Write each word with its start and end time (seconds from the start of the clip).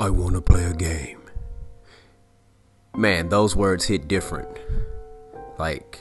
I 0.00 0.08
want 0.08 0.34
to 0.34 0.40
play 0.40 0.64
a 0.64 0.72
game. 0.72 1.20
Man, 2.96 3.28
those 3.28 3.54
words 3.54 3.84
hit 3.84 4.08
different. 4.08 4.48
Like 5.58 6.00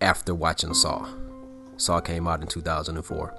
after 0.00 0.34
watching 0.34 0.72
Saw. 0.72 1.06
Saw 1.76 2.00
came 2.00 2.26
out 2.26 2.40
in 2.40 2.46
2004. 2.46 3.34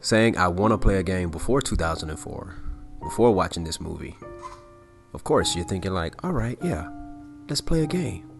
Saying 0.00 0.38
I 0.38 0.48
want 0.48 0.72
to 0.72 0.78
play 0.78 0.96
a 0.96 1.02
game 1.02 1.30
before 1.30 1.60
2004, 1.60 2.54
before 3.02 3.34
watching 3.34 3.64
this 3.64 3.78
movie. 3.78 4.16
Of 5.12 5.22
course, 5.24 5.54
you're 5.54 5.66
thinking 5.66 5.92
like, 5.92 6.14
"All 6.24 6.32
right, 6.32 6.58
yeah. 6.62 6.88
Let's 7.46 7.60
play 7.60 7.82
a 7.82 7.86
game." 7.86 8.30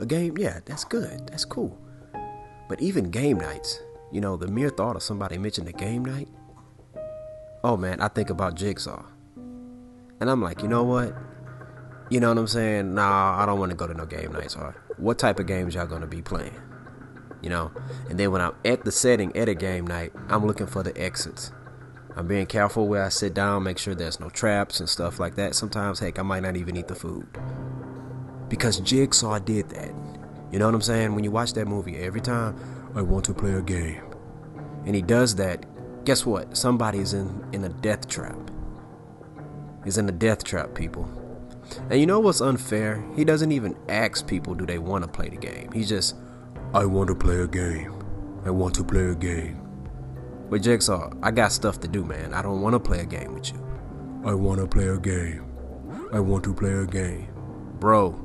A 0.00 0.06
game, 0.06 0.36
yeah, 0.36 0.58
that's 0.64 0.82
good. 0.82 1.28
That's 1.28 1.44
cool. 1.44 1.78
But 2.68 2.82
even 2.82 3.12
game 3.12 3.38
nights, 3.38 3.80
you 4.10 4.20
know, 4.20 4.36
the 4.36 4.48
mere 4.48 4.70
thought 4.70 4.96
of 4.96 5.04
somebody 5.04 5.38
mentioning 5.38 5.72
a 5.72 5.78
game 5.78 6.04
night, 6.04 6.26
oh 7.64 7.76
man, 7.76 8.00
I 8.00 8.08
think 8.08 8.30
about 8.30 8.54
Jigsaw. 8.54 9.04
And 10.20 10.30
I'm 10.30 10.42
like, 10.42 10.62
you 10.62 10.68
know 10.68 10.84
what? 10.84 11.14
You 12.10 12.20
know 12.20 12.28
what 12.28 12.38
I'm 12.38 12.46
saying? 12.46 12.94
Nah, 12.94 13.42
I 13.42 13.46
don't 13.46 13.58
want 13.58 13.70
to 13.70 13.76
go 13.76 13.86
to 13.86 13.94
no 13.94 14.06
game 14.06 14.32
nights. 14.32 14.54
Or 14.54 14.76
what 14.98 15.18
type 15.18 15.40
of 15.40 15.46
games 15.46 15.74
y'all 15.74 15.86
gonna 15.86 16.06
be 16.06 16.22
playing? 16.22 16.60
You 17.42 17.50
know? 17.50 17.72
And 18.08 18.20
then 18.20 18.30
when 18.30 18.40
I'm 18.40 18.54
at 18.64 18.84
the 18.84 18.92
setting 18.92 19.34
at 19.36 19.48
a 19.48 19.54
game 19.54 19.86
night, 19.86 20.12
I'm 20.28 20.46
looking 20.46 20.66
for 20.66 20.82
the 20.82 20.96
exits. 21.00 21.52
I'm 22.14 22.28
being 22.28 22.46
careful 22.46 22.86
where 22.86 23.02
I 23.02 23.08
sit 23.08 23.32
down, 23.32 23.62
make 23.62 23.78
sure 23.78 23.94
there's 23.94 24.20
no 24.20 24.28
traps 24.28 24.80
and 24.80 24.88
stuff 24.88 25.18
like 25.18 25.36
that. 25.36 25.54
Sometimes, 25.54 25.98
heck, 25.98 26.18
I 26.18 26.22
might 26.22 26.42
not 26.42 26.56
even 26.56 26.76
eat 26.76 26.88
the 26.88 26.94
food. 26.94 27.26
Because 28.48 28.78
Jigsaw 28.80 29.38
did 29.38 29.70
that. 29.70 29.92
You 30.50 30.58
know 30.58 30.66
what 30.66 30.74
I'm 30.74 30.82
saying? 30.82 31.14
When 31.14 31.24
you 31.24 31.30
watch 31.30 31.54
that 31.54 31.66
movie, 31.66 31.96
every 31.96 32.20
time 32.20 32.54
I 32.94 33.00
want 33.00 33.24
to 33.24 33.34
play 33.34 33.54
a 33.54 33.62
game. 33.62 34.02
And 34.84 34.94
he 34.94 35.00
does 35.00 35.34
that, 35.36 35.64
guess 36.04 36.26
what? 36.26 36.56
Somebody's 36.56 37.12
in, 37.12 37.44
in 37.52 37.64
a 37.64 37.68
death 37.68 38.08
trap. 38.08 38.50
He's 39.84 39.98
in 39.98 40.08
a 40.08 40.12
death 40.12 40.44
trap, 40.44 40.74
people. 40.74 41.08
And 41.90 41.98
you 41.98 42.06
know 42.06 42.20
what's 42.20 42.40
unfair? 42.40 43.04
He 43.16 43.24
doesn't 43.24 43.52
even 43.52 43.76
ask 43.88 44.26
people 44.26 44.54
do 44.54 44.66
they 44.66 44.78
want 44.78 45.04
to 45.04 45.08
play 45.08 45.28
the 45.28 45.36
game. 45.36 45.70
He 45.72 45.84
just, 45.84 46.16
I 46.74 46.84
want 46.84 47.08
to 47.08 47.14
play 47.14 47.40
a 47.40 47.46
game. 47.46 47.94
I 48.44 48.50
want 48.50 48.74
to 48.76 48.84
play 48.84 49.06
a 49.06 49.14
game. 49.14 49.58
But 50.50 50.62
Jigsaw, 50.62 51.12
I 51.22 51.30
got 51.30 51.52
stuff 51.52 51.80
to 51.80 51.88
do, 51.88 52.04
man. 52.04 52.34
I 52.34 52.42
don't 52.42 52.60
want 52.60 52.74
to 52.74 52.80
play 52.80 53.00
a 53.00 53.06
game 53.06 53.34
with 53.34 53.52
you. 53.52 53.66
I 54.24 54.34
want 54.34 54.60
to 54.60 54.66
play 54.66 54.86
a 54.86 54.98
game. 54.98 55.46
I 56.12 56.20
want 56.20 56.44
to 56.44 56.54
play 56.54 56.72
a 56.72 56.86
game. 56.86 57.28
Bro, 57.78 58.20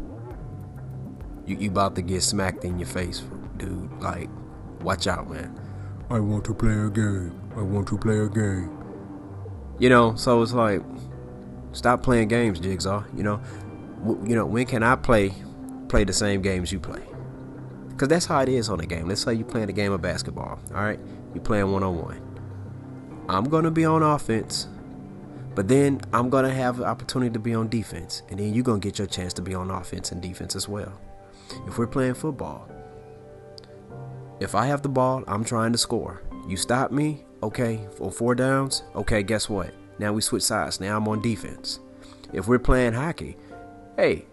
you, 1.46 1.58
you 1.58 1.70
about 1.70 1.96
to 1.96 2.02
get 2.02 2.22
smacked 2.22 2.66
in 2.66 2.78
your 2.78 2.88
face, 2.88 3.24
dude. 3.56 3.92
Like, 4.02 4.30
watch 4.82 5.08
out, 5.08 5.30
man. 5.30 5.58
I 6.10 6.20
want 6.20 6.44
to 6.46 6.54
play 6.54 6.74
a 6.74 6.90
game. 6.90 7.47
I 7.58 7.62
want 7.62 7.88
to 7.88 7.98
play 7.98 8.20
a 8.20 8.30
game. 8.30 8.78
You 9.80 9.90
know, 9.90 10.16
so 10.16 10.42
it's 10.44 10.54
like, 10.54 10.82
stop 11.72 12.04
playing 12.04 12.28
games, 12.28 12.60
Jigsaw. 12.60 13.04
You 13.16 13.24
know, 13.24 13.42
w- 14.04 14.30
you 14.30 14.36
know, 14.36 14.46
when 14.46 14.66
can 14.68 14.84
I 14.84 14.96
play 14.96 15.34
play 15.90 16.04
the 16.04 16.14
same 16.14 16.42
games 16.42 16.72
you 16.72 16.80
play? 16.80 17.02
Because 17.90 18.10
that's 18.10 18.26
how 18.28 18.42
it 18.42 18.50
is 18.50 18.70
on 18.70 18.80
a 18.80 18.86
game. 18.86 19.08
Let's 19.08 19.22
say 19.22 19.34
you're 19.34 19.48
playing 19.48 19.70
a 19.70 19.74
game 19.74 19.92
of 19.92 20.02
basketball. 20.02 20.60
All 20.74 20.84
right, 20.84 21.00
you're 21.34 21.44
playing 21.44 21.72
one 21.72 21.84
on 21.84 21.98
one. 21.98 22.22
I'm 23.28 23.46
gonna 23.46 23.72
be 23.72 23.86
on 23.86 24.04
offense, 24.04 24.68
but 25.56 25.68
then 25.68 26.02
I'm 26.14 26.30
gonna 26.30 26.54
have 26.54 26.80
an 26.80 26.86
opportunity 26.86 27.32
to 27.34 27.40
be 27.40 27.56
on 27.56 27.70
defense, 27.70 28.22
and 28.30 28.40
then 28.40 28.54
you're 28.54 28.64
gonna 28.64 28.80
get 28.80 29.00
your 29.00 29.08
chance 29.08 29.34
to 29.34 29.42
be 29.42 29.56
on 29.56 29.72
offense 29.72 30.12
and 30.12 30.22
defense 30.22 30.56
as 30.56 30.70
well. 30.70 30.94
If 31.66 31.78
we're 31.78 31.88
playing 31.88 32.14
football, 32.14 32.70
if 34.40 34.54
I 34.54 34.68
have 34.68 34.84
the 34.84 34.90
ball, 34.90 35.24
I'm 35.28 35.44
trying 35.44 35.72
to 35.72 35.78
score. 35.78 36.22
You 36.48 36.56
stop 36.56 36.92
me, 36.92 37.26
okay, 37.48 37.80
for 37.96 38.12
four 38.12 38.36
downs, 38.36 38.84
okay, 38.94 39.24
guess 39.24 39.50
what? 39.50 39.74
Now 40.00 40.12
we 40.12 40.22
switch 40.22 40.44
sides. 40.44 40.80
Now 40.82 40.98
I'm 40.98 41.08
on 41.08 41.22
defense. 41.22 41.80
If 42.34 42.48
we're 42.48 42.60
playing 42.60 42.94
hockey, 42.94 43.38
hey, 43.96 44.26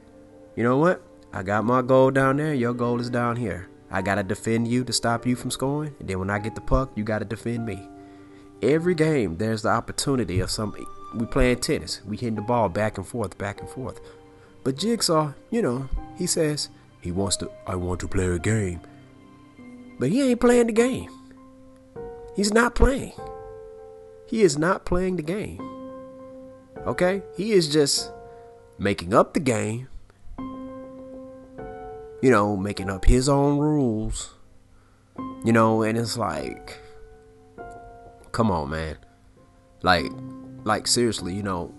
you 0.57 0.65
know 0.65 0.79
what? 0.79 1.01
I 1.33 1.43
got 1.43 1.65
my 1.65 1.81
goal 1.81 2.11
down 2.11 2.37
there, 2.37 2.55
your 2.55 2.75
goal 2.75 3.01
is 3.01 3.11
down 3.11 3.37
here. 3.37 3.69
I 3.91 4.03
gotta 4.03 4.25
defend 4.25 4.67
you 4.67 4.83
to 4.85 4.93
stop 4.93 5.27
you 5.27 5.37
from 5.37 5.53
scoring, 5.53 5.95
and 6.01 6.09
then 6.09 6.19
when 6.19 6.29
I 6.29 6.41
get 6.41 6.57
the 6.57 6.61
puck, 6.61 6.91
you 6.97 7.05
gotta 7.05 7.25
defend 7.25 7.65
me. 7.65 7.89
Every 8.63 8.97
game, 8.97 9.37
there's 9.37 9.63
the 9.63 9.69
opportunity 9.69 10.41
of 10.41 10.51
some. 10.51 10.75
We 11.15 11.27
playing 11.27 11.61
tennis, 11.61 12.01
we 12.05 12.17
hitting 12.17 12.35
the 12.35 12.43
ball 12.43 12.69
back 12.69 12.99
and 12.99 13.07
forth, 13.07 13.39
back 13.39 13.61
and 13.61 13.71
forth. 13.71 14.01
But 14.65 14.77
Jigsaw, 14.77 15.35
you 15.51 15.63
know, 15.63 15.89
he 16.17 16.27
says 16.27 16.69
he 17.01 17.13
wants 17.13 17.37
to. 17.37 17.51
I 17.67 17.77
want 17.77 18.01
to 18.01 18.09
play 18.09 18.27
a 18.27 18.41
game, 18.41 18.81
but 20.01 20.09
he 20.09 20.31
ain't 20.31 20.41
playing 20.41 20.67
the 20.67 20.73
game. 20.73 21.11
He's 22.35 22.53
not 22.53 22.75
playing. 22.75 23.13
He 24.27 24.43
is 24.43 24.59
not 24.59 24.85
playing 24.85 25.17
the 25.17 25.23
game. 25.23 25.61
Okay? 26.87 27.23
He 27.37 27.53
is 27.53 27.69
just 27.69 28.13
making 28.79 29.15
up 29.15 29.35
the 29.35 29.41
game. 29.41 29.89
You 32.23 32.31
know, 32.31 32.57
making 32.57 32.91
up 32.91 33.05
his 33.05 33.29
own 33.29 33.59
rules. 33.59 34.35
You 35.45 35.53
know, 35.53 35.83
and 35.83 35.97
it's 35.99 36.17
like 36.17 36.79
come 38.35 38.51
on, 38.51 38.71
man. 38.71 38.99
Like 39.83 40.07
like 40.65 40.87
seriously, 40.87 41.35
you 41.35 41.43
know, 41.43 41.73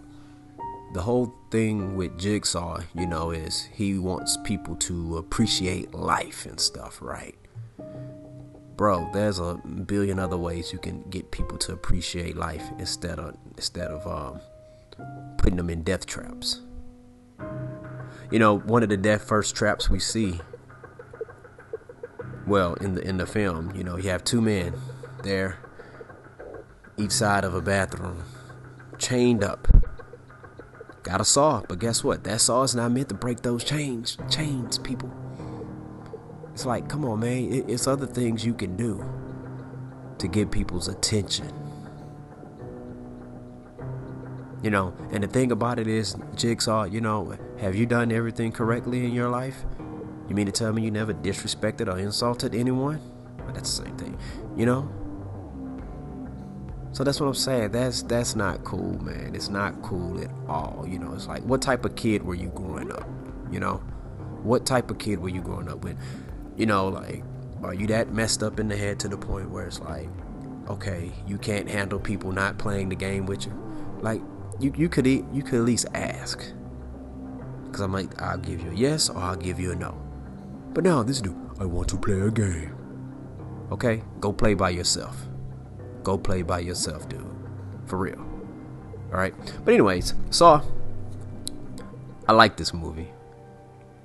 the 0.93 1.01
whole 1.01 1.35
thing 1.51 1.97
with 1.97 2.17
Jigsaw, 2.17 2.81
you 2.95 3.05
know, 3.05 3.31
is 3.31 3.67
he 3.73 3.97
wants 3.99 4.37
people 4.43 4.75
to 4.77 5.17
appreciate 5.17 5.93
life 5.93 6.45
and 6.45 6.59
stuff, 6.59 6.99
right? 7.01 7.35
Bro, 8.75 9.09
there's 9.13 9.39
a 9.39 9.55
billion 9.85 10.19
other 10.19 10.37
ways 10.37 10.73
you 10.73 10.79
can 10.79 11.03
get 11.09 11.31
people 11.31 11.57
to 11.59 11.73
appreciate 11.73 12.35
life 12.35 12.63
instead 12.77 13.19
of 13.19 13.35
instead 13.55 13.89
of 13.89 14.05
um, 14.07 14.39
putting 15.37 15.57
them 15.57 15.69
in 15.69 15.83
death 15.83 16.05
traps. 16.05 16.61
You 18.31 18.39
know, 18.39 18.57
one 18.59 18.83
of 18.83 18.89
the 18.89 18.97
death 18.97 19.23
first 19.23 19.55
traps 19.55 19.89
we 19.89 19.99
see. 19.99 20.39
Well, 22.47 22.75
in 22.75 22.95
the 22.95 23.01
in 23.01 23.17
the 23.17 23.25
film, 23.25 23.75
you 23.75 23.83
know, 23.83 23.97
you 23.97 24.09
have 24.09 24.23
two 24.23 24.41
men 24.41 24.73
there, 25.23 25.57
each 26.97 27.11
side 27.11 27.43
of 27.43 27.53
a 27.53 27.61
bathroom, 27.61 28.23
chained 28.97 29.43
up. 29.43 29.67
Got 31.03 31.21
a 31.21 31.25
saw, 31.25 31.61
but 31.67 31.79
guess 31.79 32.03
what? 32.03 32.23
That 32.23 32.41
saw 32.41 32.63
is 32.63 32.73
not 32.73 32.91
meant 32.91 33.09
to 33.09 33.15
break 33.15 33.41
those 33.41 33.63
chains. 33.63 34.17
Chains, 34.29 34.79
people. 34.79 35.24
It's 36.55 36.65
like, 36.65 36.87
come 36.87 37.03
on, 37.03 37.19
man. 37.19 37.65
It's 37.67 37.85
other 37.85 38.05
things 38.05 38.45
you 38.45 38.53
can 38.53 38.77
do 38.77 39.03
to 40.19 40.27
get 40.29 40.51
people's 40.51 40.87
attention. 40.87 41.51
You 44.63 44.69
know, 44.69 44.95
and 45.11 45.21
the 45.21 45.27
thing 45.27 45.51
about 45.51 45.79
it 45.79 45.87
is, 45.87 46.15
Jigsaw, 46.33 46.85
you 46.85 47.01
know, 47.01 47.37
have 47.59 47.75
you 47.75 47.85
done 47.85 48.09
everything 48.09 48.53
correctly 48.53 49.03
in 49.03 49.11
your 49.11 49.27
life? 49.27 49.65
You 50.29 50.33
mean 50.33 50.45
to 50.45 50.53
tell 50.53 50.71
me 50.71 50.81
you 50.81 50.91
never 50.91 51.13
disrespected 51.13 51.93
or 51.93 51.99
insulted 51.99 52.55
anyone? 52.55 53.01
That's 53.53 53.77
the 53.77 53.83
same 53.83 53.97
thing, 53.97 54.17
you 54.55 54.65
know? 54.65 54.89
So 56.93 57.03
that's 57.03 57.19
what 57.19 57.27
I'm 57.27 57.33
saying. 57.33 57.71
That's 57.73 58.01
that's 58.03 58.37
not 58.37 58.63
cool, 58.63 58.97
man. 59.03 59.35
It's 59.35 59.49
not 59.49 59.81
cool 59.81 60.21
at 60.21 60.31
all. 60.47 60.85
You 60.87 60.99
know, 60.99 61.13
it's 61.15 61.27
like 61.27 61.43
what 61.43 61.61
type 61.61 61.83
of 61.83 61.97
kid 61.97 62.23
were 62.23 62.33
you 62.33 62.47
growing 62.55 62.93
up? 62.93 63.05
You 63.51 63.59
know? 63.59 63.83
What 64.41 64.65
type 64.65 64.89
of 64.89 64.99
kid 64.99 65.19
were 65.19 65.27
you 65.27 65.41
growing 65.41 65.67
up 65.67 65.83
with? 65.83 65.97
You 66.55 66.65
know, 66.65 66.87
like, 66.87 67.23
are 67.63 67.73
you 67.73 67.87
that 67.87 68.13
messed 68.13 68.43
up 68.43 68.59
in 68.59 68.67
the 68.67 68.77
head 68.77 68.99
to 69.01 69.07
the 69.07 69.17
point 69.17 69.49
where 69.49 69.65
it's 69.65 69.79
like, 69.79 70.09
okay, 70.69 71.11
you 71.27 71.37
can't 71.37 71.69
handle 71.69 71.99
people 71.99 72.31
not 72.31 72.57
playing 72.57 72.89
the 72.89 72.95
game 72.95 73.25
with 73.25 73.45
you? 73.45 73.53
Like, 74.01 74.21
you 74.59 74.73
you 74.75 74.89
could 74.89 75.05
you 75.05 75.43
could 75.43 75.55
at 75.55 75.65
least 75.65 75.85
ask, 75.93 76.39
because 77.65 77.81
I'm 77.81 77.91
like, 77.91 78.21
I'll 78.21 78.37
give 78.37 78.61
you 78.61 78.71
a 78.71 78.75
yes 78.75 79.09
or 79.09 79.17
I'll 79.17 79.35
give 79.35 79.59
you 79.59 79.71
a 79.71 79.75
no. 79.75 79.99
But 80.73 80.83
now 80.83 81.03
this 81.03 81.21
dude, 81.21 81.35
I 81.59 81.65
want 81.65 81.89
to 81.89 81.97
play 81.97 82.19
a 82.19 82.31
game. 82.31 82.75
Okay, 83.71 84.03
go 84.19 84.31
play 84.31 84.53
by 84.53 84.69
yourself. 84.69 85.27
Go 86.03 86.17
play 86.17 86.41
by 86.43 86.59
yourself, 86.59 87.09
dude. 87.09 87.25
For 87.87 87.97
real. 87.97 88.19
All 89.11 89.17
right. 89.19 89.33
But 89.63 89.73
anyways, 89.73 90.13
Saw. 90.29 90.61
I 92.27 92.33
like 92.33 92.57
this 92.57 92.73
movie. 92.73 93.09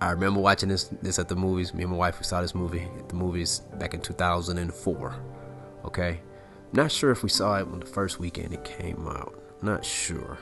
I 0.00 0.10
remember 0.12 0.40
watching 0.40 0.68
this 0.68 0.84
this 1.02 1.18
at 1.18 1.28
the 1.28 1.36
movies. 1.36 1.74
Me 1.74 1.82
and 1.82 1.92
my 1.92 1.98
wife 1.98 2.18
we 2.18 2.24
saw 2.24 2.40
this 2.40 2.54
movie 2.54 2.86
at 2.98 3.08
the 3.08 3.14
movies 3.14 3.60
back 3.78 3.92
in 3.94 4.00
2004. 4.00 5.14
Okay, 5.84 6.20
not 6.72 6.90
sure 6.90 7.10
if 7.10 7.22
we 7.22 7.28
saw 7.28 7.56
it 7.56 7.66
on 7.66 7.80
the 7.80 7.86
first 7.86 8.18
weekend 8.18 8.54
it 8.54 8.64
came 8.64 9.06
out. 9.06 9.34
Not 9.62 9.84
sure. 9.84 10.38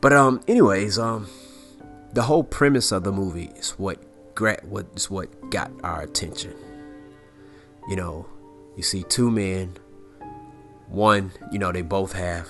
But 0.00 0.12
um, 0.12 0.40
anyways, 0.48 0.98
um, 0.98 1.28
the 2.12 2.22
whole 2.22 2.44
premise 2.44 2.90
of 2.92 3.04
the 3.04 3.12
movie 3.12 3.50
is 3.56 3.72
what 3.72 4.02
what 4.38 4.86
is 4.94 5.10
what 5.10 5.50
got 5.50 5.70
our 5.82 6.02
attention. 6.02 6.54
You 7.88 7.96
know, 7.96 8.26
you 8.76 8.82
see 8.82 9.02
two 9.02 9.30
men. 9.30 9.76
One, 10.86 11.32
you 11.52 11.58
know, 11.58 11.70
they 11.70 11.82
both 11.82 12.12
have 12.12 12.48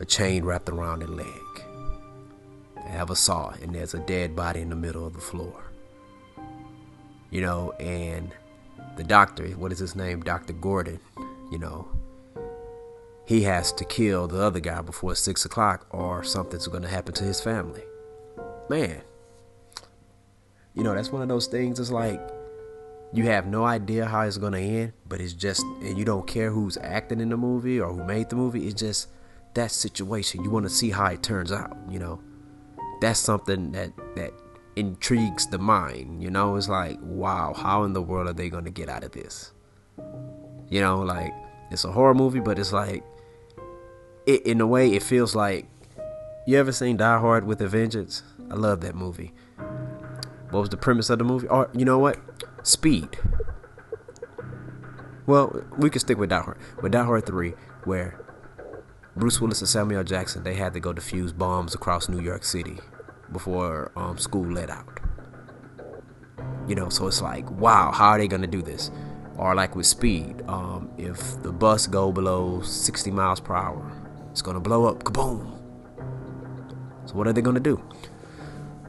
a 0.00 0.04
chain 0.06 0.44
wrapped 0.44 0.68
around 0.70 1.00
their 1.00 1.08
leg 1.08 1.43
have 2.86 3.10
a 3.10 3.16
saw 3.16 3.50
and 3.62 3.74
there's 3.74 3.94
a 3.94 3.98
dead 4.00 4.36
body 4.36 4.60
in 4.60 4.70
the 4.70 4.76
middle 4.76 5.06
of 5.06 5.14
the 5.14 5.20
floor. 5.20 5.64
You 7.30 7.40
know, 7.40 7.72
and 7.72 8.32
the 8.96 9.04
doctor, 9.04 9.46
what 9.48 9.72
is 9.72 9.78
his 9.78 9.96
name? 9.96 10.22
Dr. 10.22 10.52
Gordon, 10.52 11.00
you 11.50 11.58
know, 11.58 11.88
he 13.26 13.42
has 13.42 13.72
to 13.72 13.84
kill 13.84 14.28
the 14.28 14.40
other 14.40 14.60
guy 14.60 14.82
before 14.82 15.14
six 15.14 15.44
o'clock 15.44 15.86
or 15.90 16.22
something's 16.22 16.66
going 16.66 16.82
to 16.82 16.88
happen 16.88 17.14
to 17.14 17.24
his 17.24 17.40
family. 17.40 17.82
Man, 18.68 19.02
you 20.74 20.82
know, 20.82 20.94
that's 20.94 21.10
one 21.10 21.22
of 21.22 21.28
those 21.28 21.46
things. 21.46 21.80
It's 21.80 21.90
like 21.90 22.20
you 23.12 23.24
have 23.24 23.46
no 23.46 23.64
idea 23.64 24.06
how 24.06 24.22
it's 24.22 24.38
going 24.38 24.52
to 24.52 24.58
end, 24.58 24.92
but 25.08 25.20
it's 25.20 25.32
just, 25.32 25.62
and 25.62 25.96
you 25.96 26.04
don't 26.04 26.26
care 26.26 26.50
who's 26.50 26.76
acting 26.78 27.20
in 27.20 27.28
the 27.28 27.36
movie 27.36 27.80
or 27.80 27.92
who 27.92 28.04
made 28.04 28.28
the 28.28 28.36
movie. 28.36 28.66
It's 28.66 28.80
just 28.80 29.08
that 29.54 29.70
situation. 29.70 30.42
You 30.42 30.50
want 30.50 30.66
to 30.66 30.70
see 30.70 30.90
how 30.90 31.06
it 31.06 31.22
turns 31.22 31.52
out, 31.52 31.76
you 31.88 31.98
know. 31.98 32.20
That's 33.04 33.20
something 33.20 33.72
that, 33.72 33.92
that 34.16 34.32
intrigues 34.76 35.46
the 35.48 35.58
mind, 35.58 36.22
you 36.22 36.30
know. 36.30 36.56
It's 36.56 36.70
like, 36.70 36.96
wow, 37.02 37.52
how 37.52 37.84
in 37.84 37.92
the 37.92 38.00
world 38.00 38.28
are 38.28 38.32
they 38.32 38.48
going 38.48 38.64
to 38.64 38.70
get 38.70 38.88
out 38.88 39.04
of 39.04 39.12
this? 39.12 39.52
You 40.70 40.80
know, 40.80 41.02
like, 41.02 41.34
it's 41.70 41.84
a 41.84 41.92
horror 41.92 42.14
movie, 42.14 42.40
but 42.40 42.58
it's 42.58 42.72
like, 42.72 43.04
it, 44.24 44.46
in 44.46 44.58
a 44.62 44.66
way, 44.66 44.94
it 44.94 45.02
feels 45.02 45.34
like 45.34 45.66
you 46.46 46.56
ever 46.56 46.72
seen 46.72 46.96
Die 46.96 47.18
Hard 47.18 47.44
with 47.44 47.60
a 47.60 47.68
Vengeance? 47.68 48.22
I 48.50 48.54
love 48.54 48.80
that 48.80 48.94
movie. 48.94 49.34
What 50.48 50.60
was 50.60 50.70
the 50.70 50.78
premise 50.78 51.10
of 51.10 51.18
the 51.18 51.24
movie? 51.24 51.46
Or 51.48 51.68
you 51.74 51.84
know 51.84 51.98
what? 51.98 52.18
Speed. 52.62 53.18
Well, 55.26 55.62
we 55.76 55.90
could 55.90 56.00
stick 56.00 56.16
with 56.16 56.30
Die 56.30 56.40
Hard. 56.40 56.56
With 56.80 56.92
Die 56.92 57.04
Hard 57.04 57.26
3, 57.26 57.52
where 57.84 58.18
Bruce 59.14 59.42
Willis 59.42 59.60
and 59.60 59.68
Samuel 59.68 60.04
Jackson 60.04 60.42
they 60.42 60.54
had 60.54 60.72
to 60.72 60.80
go 60.80 60.94
defuse 60.94 61.36
bombs 61.36 61.74
across 61.74 62.08
New 62.08 62.22
York 62.22 62.44
City 62.44 62.78
before 63.34 63.92
um, 63.96 64.16
school 64.16 64.50
let 64.50 64.70
out. 64.70 65.00
You 66.66 66.74
know, 66.74 66.88
so 66.88 67.06
it's 67.06 67.20
like, 67.20 67.50
wow, 67.50 67.92
how 67.92 68.08
are 68.10 68.18
they 68.18 68.28
gonna 68.28 68.46
do 68.46 68.62
this? 68.62 68.90
Or 69.36 69.54
like 69.54 69.76
with 69.76 69.84
speed, 69.84 70.42
um, 70.48 70.90
if 70.96 71.42
the 71.42 71.52
bus 71.52 71.86
go 71.86 72.10
below 72.12 72.62
60 72.62 73.10
miles 73.10 73.40
per 73.40 73.54
hour, 73.54 73.92
it's 74.30 74.40
gonna 74.40 74.60
blow 74.60 74.86
up. 74.86 75.04
Kaboom. 75.04 75.58
So 77.04 77.14
what 77.14 77.26
are 77.26 77.34
they 77.34 77.42
gonna 77.42 77.60
do? 77.60 77.82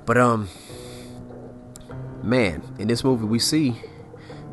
But 0.06 0.18
um, 0.18 0.48
man, 2.24 2.63
in 2.80 2.88
this 2.88 3.03
movie 3.03 3.25
we 3.25 3.39
see 3.39 3.75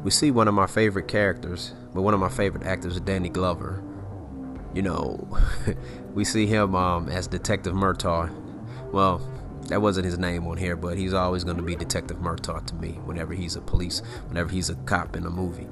we 0.02 0.10
see 0.10 0.32
one 0.32 0.48
of 0.48 0.54
my 0.54 0.66
favorite 0.66 1.06
characters, 1.06 1.74
but 1.94 2.02
one 2.02 2.12
of 2.12 2.18
my 2.18 2.28
favorite 2.28 2.64
actors, 2.64 2.98
Danny 3.00 3.28
Glover. 3.28 3.82
You 4.74 4.82
know, 4.82 5.38
we 6.14 6.24
see 6.24 6.46
him 6.46 6.74
um 6.74 7.08
as 7.08 7.28
Detective 7.28 7.74
Murtaugh. 7.74 8.30
Well, 8.90 9.20
that 9.68 9.80
wasn't 9.80 10.06
his 10.06 10.18
name 10.18 10.46
on 10.46 10.56
here, 10.56 10.76
but 10.76 10.98
he's 10.98 11.14
always 11.14 11.44
going 11.44 11.56
to 11.56 11.62
be 11.62 11.76
Detective 11.76 12.18
Murtaugh 12.18 12.66
to 12.66 12.74
me 12.74 12.92
whenever 13.04 13.34
he's 13.34 13.56
a 13.56 13.60
police, 13.60 14.00
whenever 14.28 14.50
he's 14.50 14.70
a 14.70 14.74
cop 14.74 15.16
in 15.16 15.24
a 15.24 15.30
movie. 15.30 15.66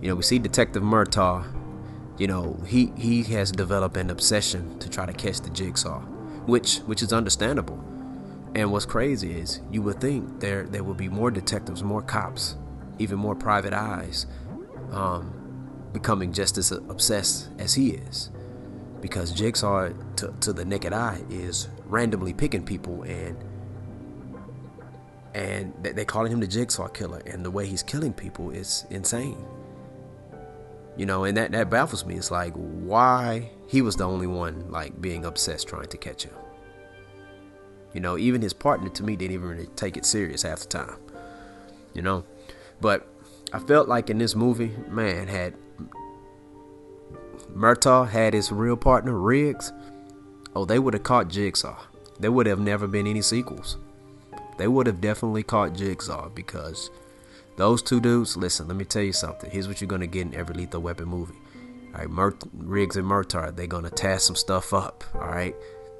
You 0.00 0.08
know, 0.08 0.16
we 0.16 0.22
see 0.22 0.38
Detective 0.38 0.82
Murtaugh 0.82 1.46
you 2.20 2.26
know, 2.26 2.60
he 2.66 2.92
he 2.98 3.22
has 3.34 3.50
developed 3.50 3.96
an 3.96 4.10
obsession 4.10 4.78
to 4.80 4.90
try 4.90 5.06
to 5.06 5.12
catch 5.14 5.40
the 5.40 5.48
jigsaw, 5.48 6.00
which 6.44 6.80
which 6.80 7.02
is 7.02 7.14
understandable. 7.14 7.82
And 8.54 8.70
what's 8.70 8.84
crazy 8.84 9.32
is 9.32 9.62
you 9.72 9.80
would 9.80 10.02
think 10.02 10.40
there 10.40 10.64
there 10.64 10.84
would 10.84 10.98
be 10.98 11.08
more 11.08 11.30
detectives, 11.30 11.82
more 11.82 12.02
cops, 12.02 12.58
even 12.98 13.18
more 13.18 13.34
private 13.34 13.72
eyes, 13.72 14.26
um, 14.92 15.32
becoming 15.94 16.30
just 16.30 16.58
as 16.58 16.72
obsessed 16.72 17.48
as 17.58 17.72
he 17.72 17.92
is, 17.92 18.28
because 19.00 19.32
Jigsaw 19.32 19.90
to, 20.16 20.34
to 20.40 20.52
the 20.52 20.64
naked 20.64 20.92
eye 20.92 21.22
is 21.30 21.68
randomly 21.86 22.32
picking 22.32 22.64
people 22.64 23.02
and 23.02 23.36
and 25.34 25.72
they're 25.82 26.04
calling 26.04 26.32
him 26.32 26.40
the 26.40 26.46
Jigsaw 26.46 26.88
killer, 26.88 27.22
and 27.26 27.44
the 27.44 27.50
way 27.50 27.66
he's 27.66 27.82
killing 27.82 28.12
people 28.12 28.50
is 28.50 28.84
insane. 28.90 29.38
You 30.96 31.06
know, 31.06 31.24
and 31.24 31.36
that, 31.36 31.52
that 31.52 31.70
baffles 31.70 32.04
me. 32.04 32.16
It's 32.16 32.30
like, 32.30 32.52
why 32.54 33.50
he 33.68 33.80
was 33.80 33.96
the 33.96 34.04
only 34.04 34.26
one 34.26 34.70
like 34.70 35.00
being 35.00 35.24
obsessed 35.24 35.68
trying 35.68 35.86
to 35.86 35.96
catch 35.96 36.24
him. 36.24 36.34
You 37.94 38.00
know, 38.00 38.18
even 38.18 38.42
his 38.42 38.52
partner 38.52 38.88
to 38.88 39.02
me 39.02 39.16
didn't 39.16 39.34
even 39.34 39.48
really 39.48 39.66
take 39.76 39.96
it 39.96 40.04
serious 40.04 40.42
half 40.42 40.60
the 40.60 40.66
time. 40.66 40.96
You 41.94 42.02
know? 42.02 42.24
But 42.80 43.06
I 43.52 43.60
felt 43.60 43.88
like 43.88 44.10
in 44.10 44.18
this 44.18 44.34
movie, 44.34 44.72
man, 44.88 45.28
had 45.28 45.54
Murtaugh 47.54 48.08
had 48.08 48.34
his 48.34 48.52
real 48.52 48.76
partner, 48.76 49.18
Riggs, 49.18 49.72
oh, 50.54 50.64
they 50.64 50.78
would 50.78 50.94
have 50.94 51.02
caught 51.02 51.28
Jigsaw. 51.28 51.76
There 52.18 52.32
would 52.32 52.46
have 52.46 52.58
never 52.60 52.86
been 52.86 53.06
any 53.06 53.22
sequels. 53.22 53.78
They 54.58 54.68
would 54.68 54.86
have 54.86 55.00
definitely 55.00 55.42
caught 55.42 55.72
Jigsaw 55.72 56.28
because 56.28 56.90
those 57.56 57.82
two 57.82 58.00
dudes, 58.00 58.36
listen, 58.36 58.68
let 58.68 58.76
me 58.76 58.84
tell 58.84 59.02
you 59.02 59.12
something. 59.12 59.50
Here's 59.50 59.68
what 59.68 59.80
you're 59.80 59.88
gonna 59.88 60.06
get 60.06 60.26
in 60.26 60.34
every 60.34 60.54
Lethal 60.54 60.82
Weapon 60.82 61.08
movie. 61.08 61.34
All 61.94 62.00
right, 62.00 62.10
Mur- 62.10 62.38
Riggs 62.54 62.96
and 62.96 63.06
Murtaugh, 63.06 63.56
they're 63.56 63.66
gonna 63.66 63.90
tear 63.90 64.18
some 64.18 64.36
stuff 64.36 64.72
up. 64.72 65.02
All 65.14 65.28
right, 65.28 65.54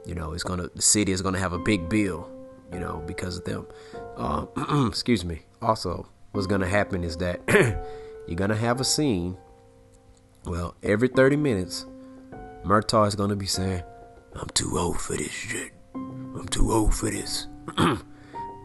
you 0.06 0.14
know, 0.14 0.32
it's 0.32 0.43
gonna 0.43 0.69
the 0.75 0.82
city 0.82 1.12
is 1.12 1.23
gonna 1.23 1.38
have 1.38 1.52
a 1.52 1.58
big 1.58 1.88
bill, 1.88 2.29
you 2.73 2.81
know, 2.81 3.02
because 3.06 3.38
of 3.38 3.44
them. 3.44 3.67
Um, 4.17 4.49
excuse 4.88 5.25
me. 5.25 5.43
Also, 5.62 6.06
what's 6.32 6.47
gonna 6.47 6.69
happen 6.69 7.02
is 7.02 7.17
that 7.19 7.41
you're 8.29 8.37
gonna 8.37 8.56
have 8.56 8.81
a 8.81 8.85
scene. 8.85 9.37
Well, 10.44 10.75
every 10.82 11.08
30 11.08 11.37
minutes, 11.37 11.87
Murtaugh 12.64 13.06
is 13.06 13.14
gonna 13.14 13.37
be 13.37 13.46
saying, 13.46 13.82
"I'm 14.34 14.48
too 14.48 14.78
old 14.78 15.00
for 15.00 15.16
this 15.16 15.31
shit. 15.31 15.72
I'm 15.94 16.48
too 16.48 16.72
old 16.72 16.94
for 16.94 17.10
this." 17.10 17.46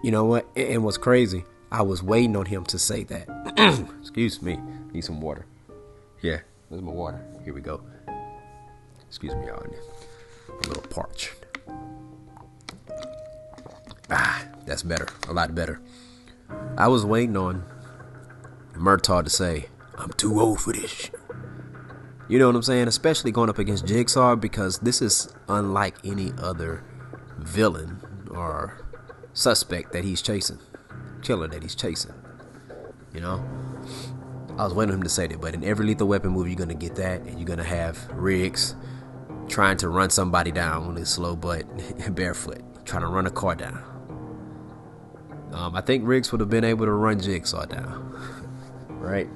you 0.04 0.12
know 0.12 0.26
what? 0.26 0.48
And 0.56 0.84
what's 0.84 0.98
crazy? 0.98 1.44
I 1.72 1.82
was 1.82 2.02
waiting 2.02 2.36
on 2.38 2.46
him 2.46 2.64
to 2.66 2.80
say 2.80 3.04
that. 3.06 3.28
Excuse 4.00 4.42
me. 4.42 4.60
Need 4.94 5.04
some 5.04 5.20
water. 5.20 5.46
Yeah, 6.22 6.40
there's 6.70 6.82
my 6.82 6.92
water. 6.92 7.22
Here 7.44 7.54
we 7.54 7.62
go. 7.62 7.82
Excuse 9.08 9.36
me, 9.36 9.48
y'all. 9.48 9.66
A 10.50 10.68
little 10.68 10.84
parched. 10.84 11.32
Ah, 14.10 14.46
that's 14.66 14.84
better. 14.84 15.08
A 15.28 15.34
lot 15.34 15.54
better. 15.54 15.82
I 16.78 16.88
was 16.88 17.06
waiting 17.06 17.36
on 17.36 17.66
Murtaugh 18.74 19.24
to 19.24 19.30
say, 19.30 19.68
I'm 19.98 20.12
too 20.12 20.40
old 20.40 20.62
for 20.62 20.74
this 20.74 21.10
You 22.28 22.40
know 22.40 22.48
what 22.48 22.56
I'm 22.56 22.64
saying? 22.64 22.88
Especially 22.88 23.32
going 23.32 23.50
up 23.50 23.60
against 23.60 23.86
Jigsaw 23.86 24.36
because 24.36 24.80
this 24.80 25.02
is 25.02 25.34
unlike 25.48 25.96
any 26.04 26.32
other 26.38 26.84
villain 27.38 28.02
or 28.32 28.82
suspect 29.34 29.92
that 29.94 30.04
he's 30.04 30.22
chasing 30.22 30.60
killer 31.26 31.48
that 31.48 31.64
he's 31.64 31.76
chasing. 31.76 32.14
You 33.14 33.22
know? 33.22 33.44
I 34.58 34.64
was 34.64 34.74
waiting 34.74 34.92
for 34.92 34.98
him 34.98 35.04
to 35.04 35.10
say 35.10 35.28
that, 35.28 35.42
but 35.42 35.54
in 35.54 35.64
every 35.64 35.86
lethal 35.86 36.08
weapon 36.08 36.32
movie, 36.32 36.52
you're 36.52 36.60
gonna 36.60 36.74
get 36.76 36.96
that, 36.96 37.22
and 37.22 37.38
you're 37.38 37.48
gonna 37.48 37.64
have 37.64 38.10
Riggs 38.14 38.76
trying 39.50 39.78
to 39.78 39.90
run 39.90 40.10
somebody 40.10 40.52
down 40.52 40.88
with 40.88 40.98
his 40.98 41.10
slow 41.10 41.36
butt 41.36 41.66
barefoot, 42.16 42.62
trying 42.86 43.02
to 43.02 43.08
run 43.08 43.28
a 43.28 43.32
car 43.32 43.56
down. 43.56 43.84
Um, 45.52 45.76
I 45.76 45.82
think 45.82 46.08
Riggs 46.08 46.32
would 46.32 46.40
have 46.40 46.50
been 46.50 46.64
able 46.64 46.86
to 46.86 46.92
run 46.92 47.20
Jigsaw 47.20 47.66
down, 47.66 48.14
right? 48.90 49.28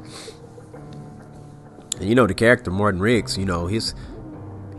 And 1.99 2.07
you 2.07 2.15
know 2.15 2.27
the 2.27 2.33
character 2.33 2.71
Martin 2.71 3.01
Riggs, 3.01 3.37
you 3.37 3.45
know 3.45 3.67
his 3.67 3.93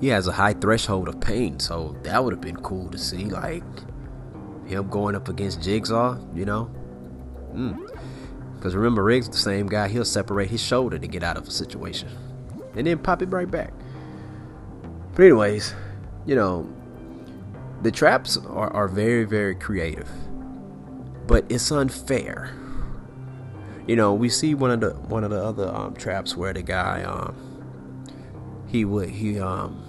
he 0.01 0.09
has 0.09 0.27
a 0.27 0.33
high 0.33 0.55
threshold 0.55 1.09
of 1.09 1.21
pain, 1.21 1.61
so 1.61 1.95
that 2.05 2.25
would 2.25 2.33
have 2.33 2.41
been 2.41 2.57
cool 2.57 2.89
to 2.91 2.99
see, 2.99 3.27
like 3.27 3.63
him 4.67 4.89
going 4.89 5.15
up 5.15 5.29
against 5.29 5.63
Jigsaw, 5.63 6.19
you 6.35 6.47
know. 6.47 6.71
Because 8.55 8.73
mm. 8.73 8.77
remember, 8.77 9.05
Riggs, 9.05 9.29
the 9.29 9.37
same 9.37 9.67
guy, 9.67 9.89
he'll 9.89 10.07
separate 10.07 10.49
his 10.49 10.63
shoulder 10.63 10.99
to 10.99 11.07
get 11.07 11.23
out 11.23 11.37
of 11.37 11.47
a 11.47 11.51
situation 11.51 12.09
and 12.75 12.87
then 12.87 12.99
pop 12.99 13.21
it 13.21 13.27
right 13.27 13.51
back. 13.51 13.75
But, 15.15 15.25
anyways, 15.25 15.75
you 16.25 16.35
know, 16.35 16.73
the 17.83 17.91
traps 17.91 18.39
are, 18.39 18.73
are 18.73 18.89
very, 18.89 19.25
very 19.25 19.55
creative, 19.55 20.09
but 21.27 21.45
it's 21.51 21.71
unfair. 21.71 22.55
You 23.91 23.97
know, 23.97 24.15
we 24.15 24.29
see 24.29 24.55
one 24.55 24.71
of 24.71 24.79
the 24.79 24.91
one 24.91 25.25
of 25.25 25.31
the 25.31 25.43
other 25.43 25.67
um, 25.67 25.95
traps 25.97 26.37
where 26.37 26.53
the 26.53 26.63
guy 26.63 27.03
um, 27.03 27.35
he 28.69 28.85
would 28.85 29.11
he 29.11 29.41
um 29.41 29.83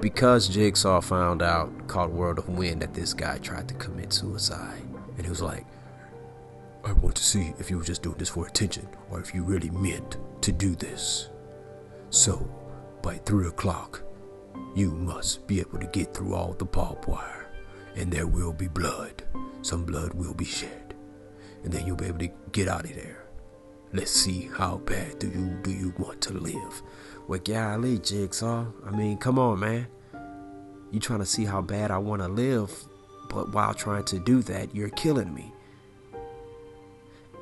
because 0.00 0.48
Jigsaw 0.48 1.02
found 1.02 1.40
out 1.40 1.86
called 1.86 2.10
World 2.10 2.40
of 2.40 2.48
Wind 2.48 2.82
that 2.82 2.94
this 2.94 3.14
guy 3.14 3.38
tried 3.38 3.68
to 3.68 3.74
commit 3.74 4.12
suicide 4.12 4.82
and 5.16 5.22
he 5.24 5.30
was 5.30 5.40
like, 5.40 5.64
I 6.82 6.90
want 6.94 7.14
to 7.14 7.22
see 7.22 7.54
if 7.60 7.70
you 7.70 7.78
were 7.78 7.84
just 7.84 8.02
doing 8.02 8.18
this 8.18 8.30
for 8.30 8.44
attention 8.44 8.88
or 9.08 9.20
if 9.20 9.32
you 9.32 9.44
really 9.44 9.70
meant 9.70 10.16
to 10.42 10.50
do 10.50 10.74
this. 10.74 11.30
So, 12.08 12.50
by 13.02 13.18
three 13.18 13.46
o'clock, 13.46 14.02
you 14.74 14.90
must 14.90 15.46
be 15.46 15.60
able 15.60 15.78
to 15.78 15.86
get 15.86 16.12
through 16.12 16.34
all 16.34 16.54
the 16.54 16.64
barbed 16.64 17.06
wire, 17.06 17.46
and 17.94 18.10
there 18.10 18.26
will 18.26 18.52
be 18.52 18.66
blood. 18.66 19.22
Some 19.62 19.84
blood 19.84 20.12
will 20.14 20.34
be 20.34 20.44
shed, 20.44 20.89
and 21.64 21.72
then 21.72 21.86
you'll 21.86 21.96
be 21.96 22.06
able 22.06 22.18
to 22.18 22.30
get 22.52 22.68
out 22.68 22.84
of 22.84 22.94
there. 22.94 23.26
Let's 23.92 24.12
see 24.12 24.48
how 24.56 24.78
bad 24.78 25.18
do 25.18 25.28
you 25.28 25.58
do 25.62 25.72
you 25.72 25.92
want 25.98 26.20
to 26.22 26.32
live? 26.34 26.82
Well, 27.26 27.40
golly, 27.40 27.98
Jigsaw. 27.98 28.66
I 28.86 28.90
mean, 28.90 29.18
come 29.18 29.38
on, 29.38 29.60
man. 29.60 29.86
You 30.90 31.00
trying 31.00 31.20
to 31.20 31.26
see 31.26 31.44
how 31.44 31.60
bad 31.60 31.90
I 31.90 31.98
want 31.98 32.22
to 32.22 32.28
live? 32.28 32.72
But 33.28 33.52
while 33.52 33.74
trying 33.74 34.04
to 34.06 34.18
do 34.18 34.42
that, 34.42 34.74
you're 34.74 34.90
killing 34.90 35.32
me. 35.34 35.52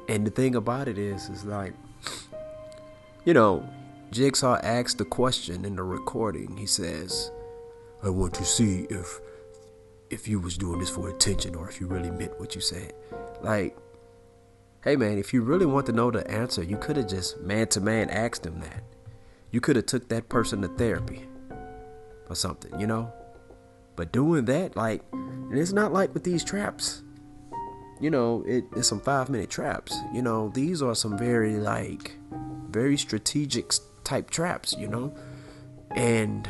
And 0.08 0.26
the 0.26 0.30
thing 0.30 0.54
about 0.54 0.88
it 0.88 0.98
is, 0.98 1.28
is 1.28 1.44
like, 1.44 1.74
you 3.24 3.34
know, 3.34 3.68
Jigsaw 4.10 4.58
asks 4.62 4.94
the 4.94 5.04
question 5.04 5.64
in 5.66 5.76
the 5.76 5.82
recording. 5.82 6.56
He 6.56 6.66
says, 6.66 7.30
"I 8.02 8.08
want 8.08 8.32
to 8.34 8.44
see 8.44 8.86
if 8.88 9.20
if 10.08 10.26
you 10.26 10.40
was 10.40 10.56
doing 10.56 10.80
this 10.80 10.88
for 10.88 11.10
attention 11.10 11.54
or 11.54 11.68
if 11.68 11.78
you 11.78 11.86
really 11.86 12.10
meant 12.10 12.38
what 12.40 12.54
you 12.54 12.62
said." 12.62 12.94
Like, 13.42 13.76
hey 14.88 14.96
man, 14.96 15.18
if 15.18 15.34
you 15.34 15.42
really 15.42 15.66
want 15.66 15.84
to 15.84 15.92
know 15.92 16.10
the 16.10 16.26
answer, 16.30 16.62
you 16.62 16.78
could 16.78 16.96
have 16.96 17.06
just 17.06 17.38
man 17.42 17.66
to 17.66 17.78
man 17.78 18.08
asked 18.08 18.46
him 18.46 18.58
that. 18.60 18.82
You 19.50 19.60
could 19.60 19.76
have 19.76 19.84
took 19.84 20.08
that 20.08 20.30
person 20.30 20.62
to 20.62 20.68
therapy 20.68 21.28
or 22.30 22.34
something, 22.34 22.80
you 22.80 22.86
know. 22.86 23.12
But 23.96 24.12
doing 24.12 24.46
that, 24.46 24.76
like, 24.76 25.02
it's 25.52 25.72
not 25.72 25.92
like 25.92 26.14
with 26.14 26.24
these 26.24 26.42
traps. 26.42 27.02
You 28.00 28.08
know, 28.08 28.42
it, 28.46 28.64
it's 28.76 28.88
some 28.88 29.00
five 29.00 29.28
minute 29.28 29.50
traps. 29.50 29.94
You 30.14 30.22
know, 30.22 30.50
these 30.54 30.80
are 30.80 30.94
some 30.94 31.18
very 31.18 31.58
like 31.58 32.16
very 32.70 32.96
strategic 32.96 33.74
type 34.04 34.30
traps, 34.30 34.74
you 34.78 34.88
know? 34.88 35.14
And 35.96 36.48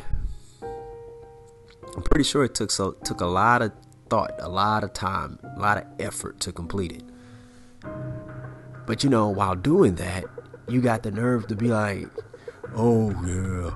I'm 0.61 2.03
pretty 2.03 2.23
sure 2.23 2.45
it 2.45 2.55
took 2.55 2.71
so 2.71 2.91
took 3.03 3.19
a 3.19 3.25
lot 3.25 3.61
of 3.61 3.73
thought, 4.09 4.35
a 4.39 4.47
lot 4.47 4.85
of 4.85 4.93
time, 4.93 5.39
a 5.57 5.59
lot 5.59 5.77
of 5.77 5.83
effort 5.99 6.39
to 6.39 6.53
complete 6.53 6.93
it. 6.93 7.03
But 8.85 9.03
you 9.03 9.09
know, 9.09 9.29
while 9.29 9.55
doing 9.55 9.95
that, 9.95 10.25
you 10.67 10.81
got 10.81 11.03
the 11.03 11.11
nerve 11.11 11.47
to 11.47 11.55
be 11.55 11.67
like, 11.67 12.07
"Oh 12.75 13.11
yeah, 13.25 13.75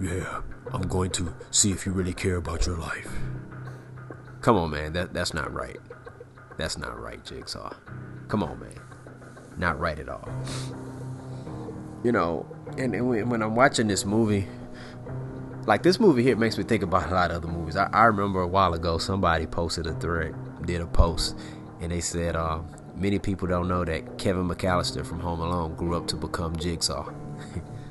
yeah, 0.00 0.40
I'm 0.72 0.82
going 0.88 1.10
to 1.12 1.34
see 1.50 1.70
if 1.70 1.86
you 1.86 1.92
really 1.92 2.14
care 2.14 2.36
about 2.36 2.66
your 2.66 2.76
life." 2.76 3.10
Come 4.40 4.56
on, 4.56 4.70
man, 4.70 4.92
that 4.94 5.14
that's 5.14 5.34
not 5.34 5.52
right. 5.52 5.78
That's 6.58 6.76
not 6.76 7.00
right, 7.00 7.24
Jigsaw. 7.24 7.72
Come 8.28 8.42
on, 8.42 8.60
man, 8.60 8.78
not 9.56 9.78
right 9.78 9.98
at 9.98 10.08
all. 10.08 10.28
You 12.04 12.12
know, 12.12 12.46
and, 12.76 12.94
and 12.94 13.30
when 13.30 13.42
I'm 13.42 13.54
watching 13.54 13.86
this 13.86 14.04
movie, 14.04 14.48
like 15.66 15.82
this 15.82 16.00
movie 16.00 16.22
here 16.22 16.36
makes 16.36 16.58
me 16.58 16.64
think 16.64 16.82
about 16.82 17.10
a 17.10 17.14
lot 17.14 17.30
of 17.30 17.38
other 17.38 17.52
movies. 17.52 17.76
I, 17.76 17.88
I 17.92 18.04
remember 18.04 18.40
a 18.40 18.46
while 18.48 18.74
ago 18.74 18.98
somebody 18.98 19.46
posted 19.46 19.86
a 19.86 19.94
thread, 19.94 20.34
did 20.66 20.80
a 20.80 20.86
post, 20.86 21.38
and 21.80 21.92
they 21.92 22.00
said 22.00 22.34
uh, 22.34 22.60
many 22.94 23.18
people 23.18 23.48
don't 23.48 23.68
know 23.68 23.84
that 23.84 24.18
Kevin 24.18 24.48
McAllister 24.48 25.04
from 25.04 25.20
Home 25.20 25.40
Alone 25.40 25.74
grew 25.74 25.96
up 25.96 26.06
to 26.08 26.16
become 26.16 26.56
Jigsaw. 26.56 27.12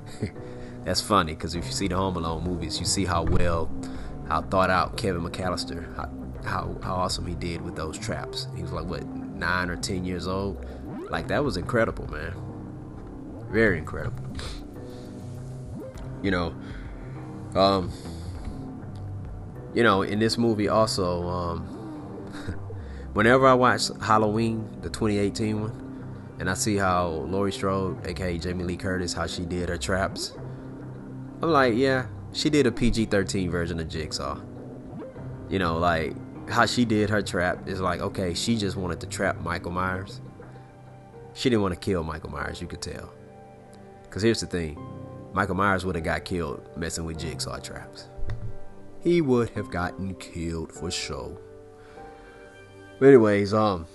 That's 0.86 1.02
funny 1.02 1.34
because 1.34 1.56
if 1.56 1.66
you 1.66 1.72
see 1.72 1.88
the 1.88 1.96
Home 1.96 2.16
Alone 2.16 2.44
movies, 2.44 2.80
you 2.80 2.86
see 2.86 3.06
how 3.06 3.24
well, 3.24 3.72
how 4.28 4.42
thought 4.42 4.70
out 4.70 4.98
Kevin 4.98 5.22
McAllister, 5.22 5.96
how, 5.96 6.10
how, 6.44 6.78
how 6.82 6.96
awesome 6.96 7.28
he 7.28 7.36
did 7.36 7.62
with 7.62 7.76
those 7.76 7.98
traps. 7.98 8.48
He 8.56 8.62
was 8.64 8.72
like 8.72 8.86
what 8.86 9.06
nine 9.06 9.70
or 9.70 9.76
ten 9.76 10.06
years 10.06 10.28
old. 10.28 10.66
Like 11.10 11.28
that 11.28 11.44
was 11.44 11.58
incredible, 11.58 12.08
man. 12.10 12.34
Very 13.52 13.78
incredible 13.78 14.24
you 16.22 16.32
know, 16.32 16.54
um, 17.56 17.92
you 19.74 19.84
know, 19.84 20.02
in 20.02 20.20
this 20.20 20.38
movie 20.38 20.68
also, 20.68 21.28
um, 21.28 21.71
whenever 23.14 23.48
I 23.48 23.54
watch 23.54 23.90
Halloween, 24.02 24.68
the 24.82 24.90
2018 24.90 25.62
one, 25.62 26.36
and 26.40 26.50
I 26.50 26.54
see 26.54 26.76
how 26.76 27.08
Laurie 27.08 27.52
Strode, 27.52 28.06
aka 28.08 28.38
Jamie 28.38 28.64
Lee 28.64 28.78
Curtis, 28.78 29.14
how 29.14 29.28
she 29.28 29.46
did 29.46 29.70
her 29.70 29.78
traps, 29.78 30.34
I'm 31.42 31.52
like, 31.52 31.76
yeah, 31.76 32.08
she 32.34 32.50
did 32.50 32.68
a 32.68 32.72
PG-13 32.72 33.50
version 33.50 33.80
of 33.80 33.90
Jigsaw. 33.90 34.40
You 35.50 35.60
know, 35.60 35.78
like 35.78 36.16
how 36.50 36.66
she 36.66 36.86
did 36.86 37.10
her 37.10 37.22
trap 37.22 37.68
is 37.68 37.82
like, 37.82 38.00
okay, 38.00 38.34
she 38.34 38.58
just 38.58 38.78
wanted 38.78 39.00
to 39.02 39.08
trap 39.08 39.40
Michael 39.42 39.72
Myers. 39.72 40.22
She 41.34 41.50
didn't 41.50 41.62
want 41.62 41.74
to 41.74 41.80
kill 41.80 42.04
Michael 42.04 42.30
Myers, 42.30 42.62
you 42.62 42.68
could 42.68 42.82
tell. 42.82 43.14
Cause 44.10 44.22
here's 44.22 44.42
the 44.42 44.48
thing, 44.48 44.78
Michael 45.34 45.56
Myers 45.56 45.86
would 45.86 45.96
have 45.96 46.04
got 46.04 46.26
killed 46.26 46.62
messing 46.76 47.06
with 47.06 47.18
jigsaw 47.18 47.60
traps. 47.60 48.10
He 49.02 49.22
would 49.22 49.50
have 49.52 49.72
gotten 49.72 50.16
killed 50.16 50.72
for 50.72 50.92
sure. 50.92 51.38
But 53.02 53.08
anyways, 53.08 53.52
um, 53.52 53.88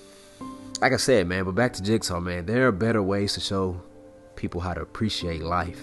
like 0.80 0.92
I 0.92 0.96
said, 0.96 1.28
man, 1.28 1.44
but 1.44 1.54
back 1.54 1.72
to 1.74 1.82
Jigsaw, 1.82 2.18
man, 2.18 2.46
there 2.46 2.66
are 2.66 2.72
better 2.72 3.00
ways 3.00 3.34
to 3.34 3.40
show 3.40 3.80
people 4.34 4.60
how 4.60 4.74
to 4.74 4.80
appreciate 4.80 5.44
life. 5.44 5.80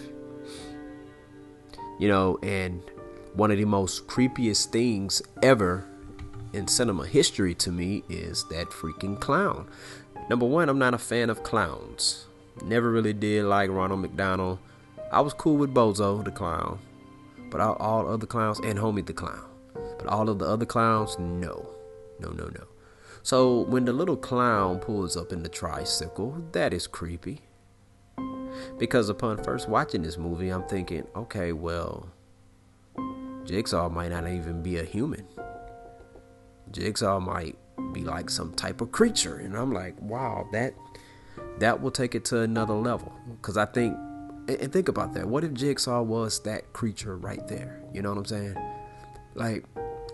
You 2.00 2.10
know, 2.10 2.38
and 2.44 2.84
one 3.34 3.50
of 3.50 3.58
the 3.58 3.64
most 3.64 4.08
creepiest 4.08 4.72
things 4.72 5.22
ever 5.42 5.86
in 6.52 6.68
cinema 6.68 7.08
history 7.08 7.56
to 7.56 7.72
me 7.72 8.04
is 8.10 8.44
that 8.50 8.72
freaking 8.72 9.18
clown. 9.22 9.70
Number 10.30 10.46
one, 10.46 10.68
I'm 10.68 10.78
not 10.78 10.94
a 10.94 10.98
fan 10.98 11.30
of 11.30 11.44
clowns. 11.44 12.26
Never 12.66 12.92
really 12.92 13.14
did 13.14 13.46
like 13.46 13.70
Ronald 13.70 14.02
McDonald 14.02 14.60
I 15.14 15.22
was 15.22 15.34
cool 15.34 15.56
with 15.56 15.74
Bozo 15.74 16.26
the 16.26 16.32
clown, 16.32 16.78
but 17.52 17.62
all, 17.62 17.76
all 17.76 18.08
other 18.08 18.26
clowns 18.26 18.60
and 18.60 18.78
Homey 18.78 19.04
the 19.04 19.14
clown, 19.14 19.46
but 19.98 20.08
all 20.08 20.28
of 20.28 20.40
the 20.40 20.46
other 20.46 20.66
clowns, 20.66 21.18
no, 21.18 21.70
no, 22.20 22.32
no, 22.32 22.48
no. 22.48 22.64
So 23.24 23.62
when 23.62 23.86
the 23.86 23.94
little 23.94 24.18
clown 24.18 24.80
pulls 24.80 25.16
up 25.16 25.32
in 25.32 25.44
the 25.44 25.50
tricycle, 25.50 26.44
that 26.52 26.74
is 26.74 26.88
creepy. 26.88 27.42
Because 28.78 29.10
upon 29.10 29.44
first 29.44 29.68
watching 29.68 30.04
this 30.04 30.18
movie, 30.18 30.50
I'm 30.50 30.64
thinking, 30.64 31.08
okay, 31.16 31.54
well, 31.54 32.10
Jigsaw 33.46 33.90
might 33.90 34.10
not 34.12 34.28
even 34.28 34.62
be 34.62 34.78
a 34.78 34.84
human. 34.84 35.26
Jigsaw 36.72 37.20
might 37.20 37.58
be 37.94 38.04
like 38.04 38.30
some 38.30 38.54
type 38.54 38.82
of 38.82 38.92
creature, 38.92 39.38
and 39.38 39.56
I'm 39.56 39.72
like, 39.72 40.00
wow, 40.02 40.48
that 40.52 40.74
that 41.60 41.82
will 41.82 41.92
take 41.92 42.16
it 42.16 42.26
to 42.26 42.42
another 42.42 42.74
level. 42.74 43.12
Because 43.42 43.58
I 43.58 43.66
think 43.66 43.96
and, 44.48 44.72
think 44.72 44.90
about 44.90 45.14
that. 45.14 45.28
What 45.28 45.44
if 45.44 45.54
Jigsaw 45.54 46.02
was 46.02 46.42
that 46.44 46.74
creature 46.74 47.18
right 47.18 47.46
there? 47.48 47.82
You 47.94 48.02
know 48.02 48.10
what 48.10 48.18
I'm 48.18 48.26
saying? 48.26 48.58
Like, 49.36 49.66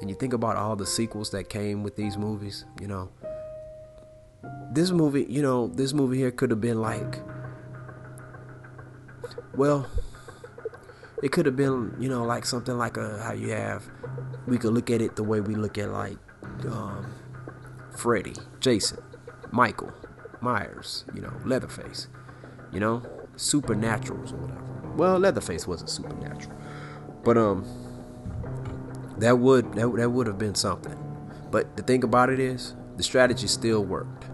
and 0.02 0.10
you 0.10 0.16
think 0.16 0.34
about 0.34 0.56
all 0.56 0.76
the 0.76 0.86
sequels 0.86 1.32
that 1.32 1.50
came 1.50 1.84
with 1.84 1.96
these 1.96 2.18
movies, 2.18 2.66
you 2.80 2.88
know. 2.88 3.10
This 4.72 4.92
movie, 4.92 5.26
you 5.30 5.42
know, 5.42 5.68
this 5.68 5.94
movie 5.94 6.18
here 6.18 6.32
could 6.32 6.50
have 6.52 6.62
been 6.62 6.82
like, 6.82 7.22
well, 9.56 9.88
it 11.22 11.32
could 11.32 11.46
have 11.46 11.56
been, 11.56 11.96
you 12.00 12.08
know, 12.08 12.24
like 12.24 12.46
something 12.46 12.78
like 12.78 12.98
a 12.98 13.22
how 13.22 13.34
you 13.34 13.50
have. 13.50 13.84
We 14.48 14.58
could 14.58 14.74
look 14.74 14.90
at 14.90 15.02
it 15.02 15.16
the 15.16 15.24
way 15.24 15.42
we 15.42 15.56
look 15.56 15.78
at 15.78 15.90
like 15.90 16.18
um, 16.66 17.14
Freddy, 17.96 18.34
Jason, 18.60 19.00
Michael, 19.52 19.92
Myers, 20.40 21.04
you 21.14 21.22
know, 21.22 21.34
Leatherface, 21.44 22.08
you 22.72 22.80
know, 22.80 23.04
supernaturals 23.36 24.32
or 24.32 24.38
whatever. 24.38 24.94
Well, 24.96 25.20
Leatherface 25.20 25.68
wasn't 25.68 25.90
supernatural, 25.90 26.56
but 27.24 27.38
um, 27.38 27.66
that 29.22 29.38
would 29.38 29.74
that, 29.74 29.96
that 29.96 30.10
would 30.10 30.28
have 30.28 30.38
been 30.38 30.56
something. 30.56 30.98
But 31.52 31.76
the 31.78 31.84
thing 31.84 32.04
about 32.04 32.30
it 32.30 32.40
is, 32.40 32.76
the 32.98 33.04
strategy 33.04 33.48
still 33.48 33.84
worked. 33.84 34.26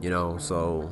You 0.00 0.10
know, 0.10 0.38
so 0.38 0.90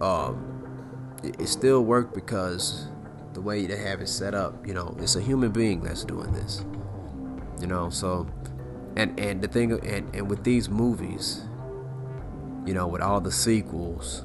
um, 0.00 1.16
it, 1.22 1.40
it 1.40 1.48
still 1.48 1.84
worked 1.84 2.14
because 2.14 2.88
the 3.32 3.40
way 3.40 3.66
they 3.66 3.76
have 3.76 4.00
it 4.00 4.08
set 4.08 4.34
up, 4.34 4.66
you 4.66 4.72
know, 4.72 4.96
it's 4.98 5.16
a 5.16 5.20
human 5.20 5.50
being 5.50 5.80
that's 5.80 6.04
doing 6.04 6.32
this. 6.32 6.64
You 7.60 7.66
know, 7.66 7.90
so 7.90 8.26
and 8.96 9.18
and 9.18 9.42
the 9.42 9.48
thing 9.48 9.72
and 9.72 10.14
and 10.14 10.28
with 10.28 10.44
these 10.44 10.68
movies, 10.68 11.42
you 12.66 12.74
know, 12.74 12.86
with 12.86 13.02
all 13.02 13.20
the 13.20 13.32
sequels, 13.32 14.24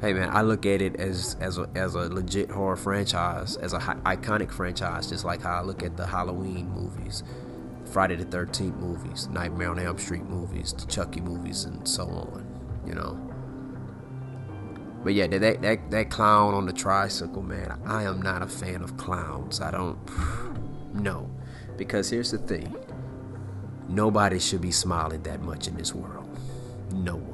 hey 0.00 0.12
man, 0.12 0.30
I 0.30 0.42
look 0.42 0.66
at 0.66 0.82
it 0.82 0.96
as 0.96 1.36
as 1.40 1.58
a, 1.58 1.68
as 1.74 1.94
a 1.94 2.08
legit 2.08 2.50
horror 2.50 2.76
franchise, 2.76 3.56
as 3.56 3.72
a 3.72 3.78
hi- 3.78 4.16
iconic 4.16 4.50
franchise, 4.50 5.08
just 5.08 5.24
like 5.24 5.42
how 5.42 5.58
I 5.58 5.62
look 5.62 5.82
at 5.82 5.96
the 5.96 6.06
Halloween 6.06 6.68
movies, 6.70 7.22
Friday 7.84 8.16
the 8.16 8.24
Thirteenth 8.24 8.76
movies, 8.76 9.28
Nightmare 9.28 9.70
on 9.70 9.78
Elm 9.78 9.98
Street 9.98 10.24
movies, 10.24 10.72
the 10.72 10.86
Chucky 10.86 11.20
movies, 11.20 11.64
and 11.64 11.86
so 11.86 12.04
on. 12.04 12.46
You 12.86 12.94
know. 12.94 13.30
But 15.02 15.14
yeah, 15.14 15.26
that 15.26 15.62
that 15.62 15.90
that 15.90 16.10
clown 16.10 16.54
on 16.54 16.66
the 16.66 16.72
tricycle, 16.72 17.42
man. 17.42 17.78
I 17.84 18.04
am 18.04 18.22
not 18.22 18.42
a 18.42 18.46
fan 18.46 18.82
of 18.82 18.96
clowns. 18.96 19.60
I 19.60 19.70
don't. 19.70 19.98
No, 20.94 21.28
because 21.76 22.08
here's 22.08 22.30
the 22.30 22.38
thing. 22.38 22.72
Nobody 23.88 24.38
should 24.38 24.60
be 24.60 24.70
smiling 24.70 25.24
that 25.24 25.42
much 25.42 25.66
in 25.66 25.76
this 25.76 25.92
world. 25.92 26.28
No 26.92 27.16
one 27.16 27.33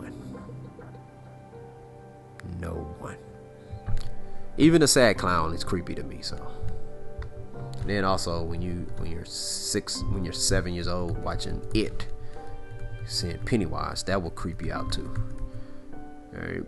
Even 4.60 4.82
a 4.82 4.86
sad 4.86 5.16
clown 5.16 5.54
is 5.54 5.64
creepy 5.64 5.94
to 5.94 6.02
me. 6.02 6.18
So. 6.20 6.36
then 7.86 8.04
also 8.04 8.42
when 8.42 8.60
you 8.60 8.86
when 8.98 9.10
you're 9.10 9.24
six 9.24 10.02
when 10.12 10.22
you're 10.22 10.34
seven 10.34 10.74
years 10.74 10.86
old 10.86 11.16
watching 11.24 11.62
it, 11.74 12.06
seeing 13.06 13.38
Pennywise, 13.38 14.02
that 14.04 14.22
will 14.22 14.30
creep 14.30 14.62
you 14.62 14.70
out 14.72 14.92
too. 14.92 15.10
All 15.94 16.42
right. 16.42 16.62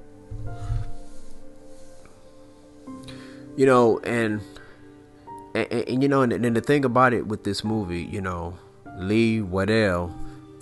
You 3.57 3.67
know, 3.67 3.99
and 4.01 4.41
and, 5.55 5.71
and, 5.71 6.03
you 6.03 6.09
know, 6.09 6.23
and, 6.23 6.33
and 6.33 6.57
the 6.57 6.63
thing 6.63 6.87
about 6.87 7.13
it 7.13 7.27
with 7.27 7.45
this 7.45 7.63
movie, 7.63 8.03
you 8.03 8.23
know, 8.23 8.57
Leigh 8.97 9.41
Whannell, 9.41 10.11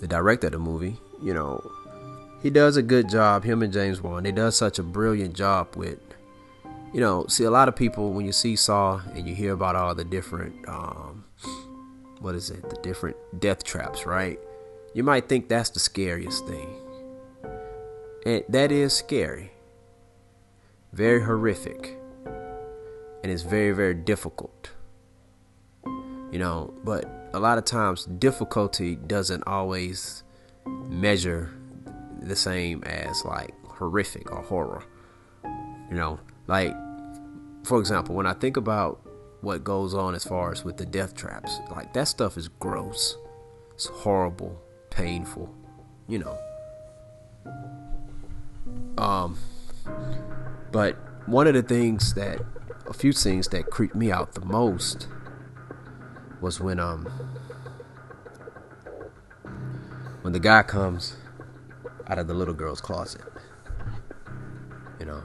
the 0.01 0.07
director 0.07 0.47
of 0.47 0.53
the 0.53 0.59
movie, 0.59 0.97
you 1.23 1.33
know, 1.33 1.61
he 2.43 2.49
does 2.49 2.75
a 2.75 2.81
good 2.81 3.07
job. 3.07 3.45
Him 3.45 3.63
and 3.63 3.71
James 3.71 4.01
Wan, 4.01 4.23
they 4.23 4.33
does 4.33 4.57
such 4.57 4.79
a 4.79 4.83
brilliant 4.83 5.33
job 5.33 5.77
with 5.77 5.99
you 6.93 6.99
know, 6.99 7.25
see 7.27 7.45
a 7.45 7.51
lot 7.51 7.67
of 7.67 7.75
people 7.75 8.11
when 8.11 8.25
you 8.25 8.31
see 8.31 8.55
Saw 8.55 9.01
and 9.13 9.27
you 9.27 9.33
hear 9.33 9.53
about 9.53 9.75
all 9.75 9.95
the 9.95 10.03
different, 10.03 10.67
um, 10.67 11.23
what 12.19 12.35
is 12.35 12.49
it, 12.49 12.69
the 12.69 12.75
different 12.77 13.15
death 13.39 13.63
traps, 13.63 14.05
right? 14.05 14.39
You 14.93 15.03
might 15.03 15.29
think 15.29 15.47
that's 15.47 15.69
the 15.69 15.79
scariest 15.79 16.45
thing. 16.47 16.75
And 18.25 18.43
that 18.49 18.71
is 18.71 18.93
scary. 18.93 19.51
Very 20.91 21.23
horrific. 21.23 21.97
And 23.23 23.31
it's 23.31 23.43
very, 23.43 23.71
very 23.71 23.93
difficult. 23.93 24.71
You 25.85 26.39
know, 26.39 26.73
but 26.83 27.05
a 27.33 27.39
lot 27.39 27.57
of 27.57 27.65
times 27.65 28.05
difficulty 28.05 28.95
doesn't 28.95 29.43
always 29.47 30.23
measure 30.65 31.53
the 32.21 32.35
same 32.35 32.83
as 32.83 33.23
like 33.23 33.53
horrific 33.65 34.31
or 34.31 34.41
horror. 34.41 34.83
You 35.43 35.97
know, 35.97 36.19
like 36.51 36.75
for 37.63 37.79
example, 37.79 38.13
when 38.13 38.25
I 38.25 38.33
think 38.33 38.57
about 38.57 39.01
what 39.39 39.63
goes 39.63 39.93
on 39.93 40.13
as 40.13 40.25
far 40.25 40.51
as 40.51 40.65
with 40.65 40.75
the 40.75 40.85
death 40.85 41.15
traps, 41.15 41.59
like 41.71 41.93
that 41.93 42.09
stuff 42.09 42.37
is 42.37 42.49
gross. 42.49 43.17
It's 43.73 43.85
horrible, 43.85 44.61
painful, 44.89 45.55
you 46.09 46.19
know. 46.19 46.37
Um 48.97 49.37
but 50.73 50.97
one 51.25 51.47
of 51.47 51.53
the 51.53 51.63
things 51.63 52.13
that 52.15 52.41
a 52.85 52.93
few 52.93 53.13
things 53.13 53.47
that 53.47 53.69
creeped 53.69 53.95
me 53.95 54.11
out 54.11 54.33
the 54.33 54.43
most 54.43 55.07
was 56.41 56.59
when 56.59 56.81
um 56.81 57.05
when 60.21 60.33
the 60.33 60.39
guy 60.39 60.63
comes 60.63 61.15
out 62.07 62.19
of 62.19 62.27
the 62.27 62.33
little 62.33 62.53
girl's 62.53 62.81
closet. 62.81 63.21
You 64.99 65.05
know. 65.05 65.23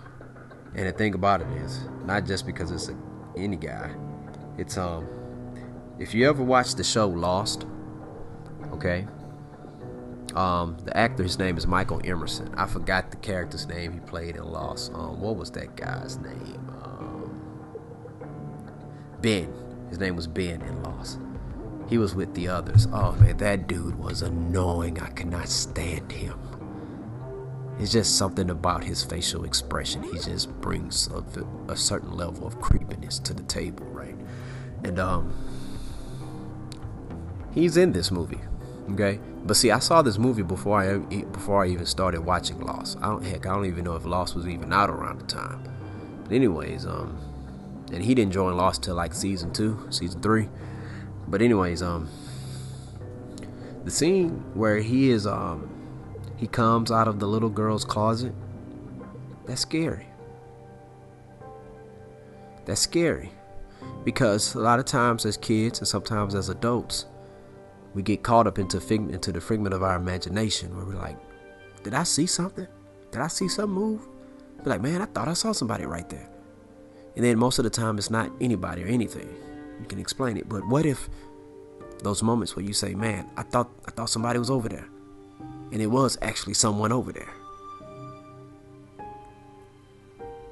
And 0.77 0.87
the 0.87 0.93
thing 0.93 1.15
about 1.15 1.41
it 1.41 1.49
is, 1.63 1.81
not 2.05 2.27
just 2.27 2.47
because 2.47 2.71
it's 2.71 2.89
a, 2.89 2.97
any 3.37 3.57
guy, 3.57 3.91
it's 4.59 4.77
um 4.79 5.09
if 5.99 6.15
you 6.15 6.29
ever 6.29 6.43
watched 6.43 6.77
the 6.77 6.85
show 6.85 7.09
Lost, 7.09 7.67
okay? 8.73 9.07
Um, 10.35 10.77
the 10.85 10.95
actor, 10.95 11.23
his 11.23 11.39
name 11.39 11.57
is 11.57 11.67
Michael 11.67 12.03
Emerson. 12.05 12.55
I 12.55 12.67
forgot 12.67 13.11
the 13.11 13.17
character's 13.17 13.67
name 13.67 13.95
he 13.95 14.01
played 14.01 14.37
in 14.37 14.45
Lost. 14.45 14.93
Um, 14.93 15.19
what 15.19 15.37
was 15.37 15.51
that 15.53 15.75
guy's 15.77 16.19
name? 16.19 16.71
Um, 16.85 17.41
ben. 19.23 19.53
His 19.89 19.99
name 19.99 20.17
was 20.17 20.27
Ben 20.27 20.61
in 20.61 20.83
Lost. 20.83 21.21
He 21.89 21.97
was 21.97 22.15
with 22.15 22.35
the 22.35 22.49
others. 22.49 22.87
Oh 22.93 23.13
man, 23.13 23.37
that 23.39 23.67
dude 23.67 23.99
was 23.99 24.21
annoying. 24.21 25.01
I 25.01 25.09
could 25.11 25.29
not 25.29 25.49
stand 25.49 26.11
him. 26.13 26.39
It's 27.79 27.93
just 27.93 28.17
something 28.17 28.49
about 28.51 28.85
his 28.85 29.05
facial 29.05 29.45
expression. 29.45 30.03
He 30.03 30.19
just 30.19 30.51
brings 30.61 31.09
a, 31.09 31.23
a 31.71 31.77
certain 31.77 32.13
level 32.13 32.47
of 32.47 32.61
creepiness 32.61 33.19
to 33.21 33.35
the 33.35 33.43
table, 33.43 33.85
right? 33.87 34.17
And 34.83 34.99
um, 34.99 35.35
he's 37.53 37.77
in 37.77 37.93
this 37.93 38.11
movie, 38.11 38.41
okay. 38.93 39.21
But 39.45 39.57
see, 39.57 39.71
I 39.71 39.79
saw 39.79 40.03
this 40.03 40.19
movie 40.19 40.43
before 40.43 40.81
I 40.81 40.99
before 41.27 41.65
I 41.65 41.69
even 41.69 41.87
started 41.87 42.23
watching 42.23 42.61
Lost. 42.61 42.99
I 43.01 43.09
don't 43.09 43.25
heck, 43.25 43.47
I 43.47 43.55
don't 43.55 43.67
even 43.67 43.85
know 43.85 43.95
if 43.95 44.05
Lost 44.05 44.35
was 44.35 44.49
even 44.49 44.73
out 44.73 44.91
around 44.91 45.21
the 45.21 45.27
time. 45.27 45.63
But 46.25 46.33
anyways, 46.33 46.87
um, 46.87 47.19
and 47.93 48.03
he 48.03 48.15
didn't 48.15 48.33
join 48.33 48.57
Lost 48.57 48.83
till 48.83 48.97
like 48.97 49.15
season 49.15 49.53
two, 49.53 49.87
season 49.91 50.23
three. 50.23 50.49
But 51.29 51.43
anyways, 51.43 51.83
um, 51.83 52.09
the 53.85 53.91
scene 53.91 54.31
where 54.55 54.79
he 54.79 55.11
is 55.11 55.27
um, 55.27 55.76
he 56.37 56.47
comes 56.47 56.91
out 56.91 57.09
of 57.09 57.19
the 57.19 57.27
little 57.27 57.49
girl's 57.49 57.85
closet. 57.85 58.35
That's 59.47 59.61
scary. 59.61 60.07
That's 62.65 62.81
scary 62.81 63.31
because 64.05 64.55
a 64.55 64.61
lot 64.61 64.79
of 64.79 64.85
times 64.85 65.25
as 65.25 65.37
kids 65.37 65.79
and 65.79 65.89
sometimes 65.89 66.35
as 66.35 66.49
adults, 66.49 67.07
we 67.95 68.03
get 68.03 68.23
caught 68.23 68.47
up 68.47 68.59
into 68.59 68.79
into 68.95 69.33
the 69.33 69.41
figment 69.41 69.75
of 69.75 69.83
our 69.83 69.97
imagination 69.97 70.77
where 70.77 70.85
we're 70.85 70.95
like, 70.95 71.19
"Did 71.83 71.95
I 71.95 72.03
see 72.03 72.27
something? 72.27 72.67
Did 73.11 73.21
I 73.21 73.29
see 73.29 73.49
something 73.49 73.75
move?" 73.75 74.07
Be 74.63 74.71
like, 74.71 74.83
"Man, 74.83 75.01
I 75.01 75.07
thought 75.07 75.29
I 75.29 75.33
saw 75.33 75.53
somebody 75.53 75.87
right 75.87 76.09
there." 76.09 76.29
And 77.15 77.25
then 77.25 77.39
most 77.39 77.59
of 77.59 77.65
the 77.65 77.71
time, 77.71 77.99
it's 77.99 78.11
not 78.11 78.31
anybody 78.41 78.85
or 78.85 78.89
anything. 78.89 79.29
You 79.81 79.87
can 79.87 79.99
explain 79.99 80.37
it, 80.37 80.49
but 80.49 80.67
what 80.67 80.85
if 80.85 81.09
those 82.03 82.23
moments 82.23 82.55
where 82.57 82.65
you 82.65 82.73
say, 82.73 82.95
"Man, 82.95 83.31
I 83.37 83.43
thought 83.43 83.71
I 83.87 83.91
thought 83.91 84.11
somebody 84.11 84.39
was 84.39 84.51
over 84.51 84.69
there," 84.69 84.87
and 85.73 85.83
it 85.83 85.87
was 85.87 86.19
actually 86.23 86.55
someone 86.55 86.93
over 86.93 87.13
there. 87.13 87.33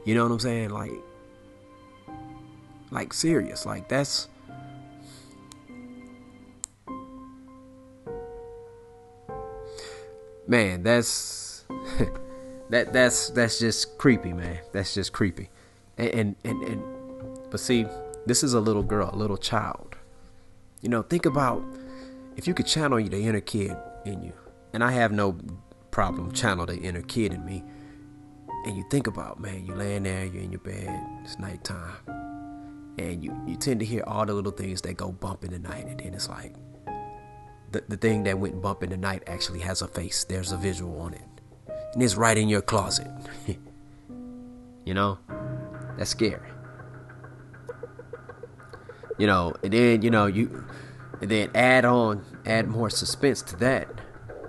You 0.05 0.15
know 0.15 0.25
what 0.25 0.33
I'm 0.33 0.41
saying? 0.41 0.71
Like, 0.71 0.93
like 2.91 3.13
serious. 3.13 3.65
Like 3.65 3.89
that's 3.89 4.29
man, 10.47 10.83
that's 10.83 11.65
that 12.71 12.93
that's 12.93 13.31
that's 13.31 13.59
just 13.59 13.99
creepy, 13.99 14.33
man. 14.33 14.59
That's 14.73 14.95
just 14.95 15.13
creepy. 15.13 15.51
And, 15.97 16.11
and 16.11 16.37
and 16.45 16.63
and 16.65 17.51
but 17.51 17.61
see, 17.61 17.87
this 18.27 18.43
is 18.43 18.55
a 18.55 18.61
little 18.61 18.83
girl, 18.83 19.11
a 19.13 19.17
little 19.17 19.37
child. 19.37 19.97
You 20.81 20.89
know, 20.89 21.03
think 21.03 21.25
about 21.25 21.63
if 22.37 22.47
you 22.47 22.55
could 22.55 22.67
channel 22.67 23.03
the 23.03 23.23
inner 23.23 23.41
kid 23.41 23.77
in 24.05 24.23
you, 24.23 24.33
and 24.75 24.85
I 24.85 24.93
have 24.93 25.13
no 25.13 25.39
problem 25.91 26.33
channel 26.33 26.67
the 26.67 26.77
inner 26.77 27.03
kid 27.03 27.33
in 27.33 27.45
me. 27.47 27.65
And 28.67 28.77
you 28.77 28.85
think 28.91 29.07
about, 29.07 29.41
man, 29.41 29.65
you 29.65 29.75
laying 29.75 30.03
there, 30.03 30.25
you're 30.25 30.43
in 30.43 30.51
your 30.51 30.61
bed, 30.61 30.89
it's 31.23 31.39
nighttime, 31.39 31.97
and 32.99 33.23
you 33.23 33.35
you 33.47 33.57
tend 33.57 33.81
to 33.81 33.87
hear 33.87 34.03
all 34.07 34.27
the 34.27 34.35
little 34.35 34.53
things 34.53 34.83
that 34.83 34.97
go 34.97 35.13
bump 35.13 35.45
in 35.45 35.53
the 35.53 35.59
night, 35.59 35.87
and 35.87 36.01
then 36.01 36.15
it's 36.15 36.29
like, 36.29 36.55
the, 37.73 37.85
the 37.89 37.97
thing 37.97 38.25
that 38.25 38.39
went 38.39 38.61
bump 38.63 38.83
in 38.83 38.91
the 38.91 38.97
night 38.97 39.23
actually 39.27 39.61
has 39.61 39.83
a 39.83 39.89
face. 39.89 40.25
There's 40.25 40.53
a 40.53 40.57
visual 40.57 41.01
on 41.01 41.15
it. 41.15 41.23
And 41.93 42.03
it's 42.03 42.15
right 42.15 42.37
in 42.37 42.49
your 42.49 42.63
closet. 42.63 43.09
you 44.85 44.95
know? 44.95 45.19
That's 45.99 46.11
scary. 46.11 46.49
You 49.19 49.27
know, 49.27 49.55
and 49.63 49.73
then, 49.73 50.03
you 50.03 50.11
know, 50.11 50.27
you 50.27 50.65
and 51.21 51.31
then 51.31 51.51
add 51.55 51.85
on 51.85 52.25
add 52.47 52.69
more 52.69 52.91
suspense 52.91 53.43
to 53.43 53.57
that. 53.57 53.89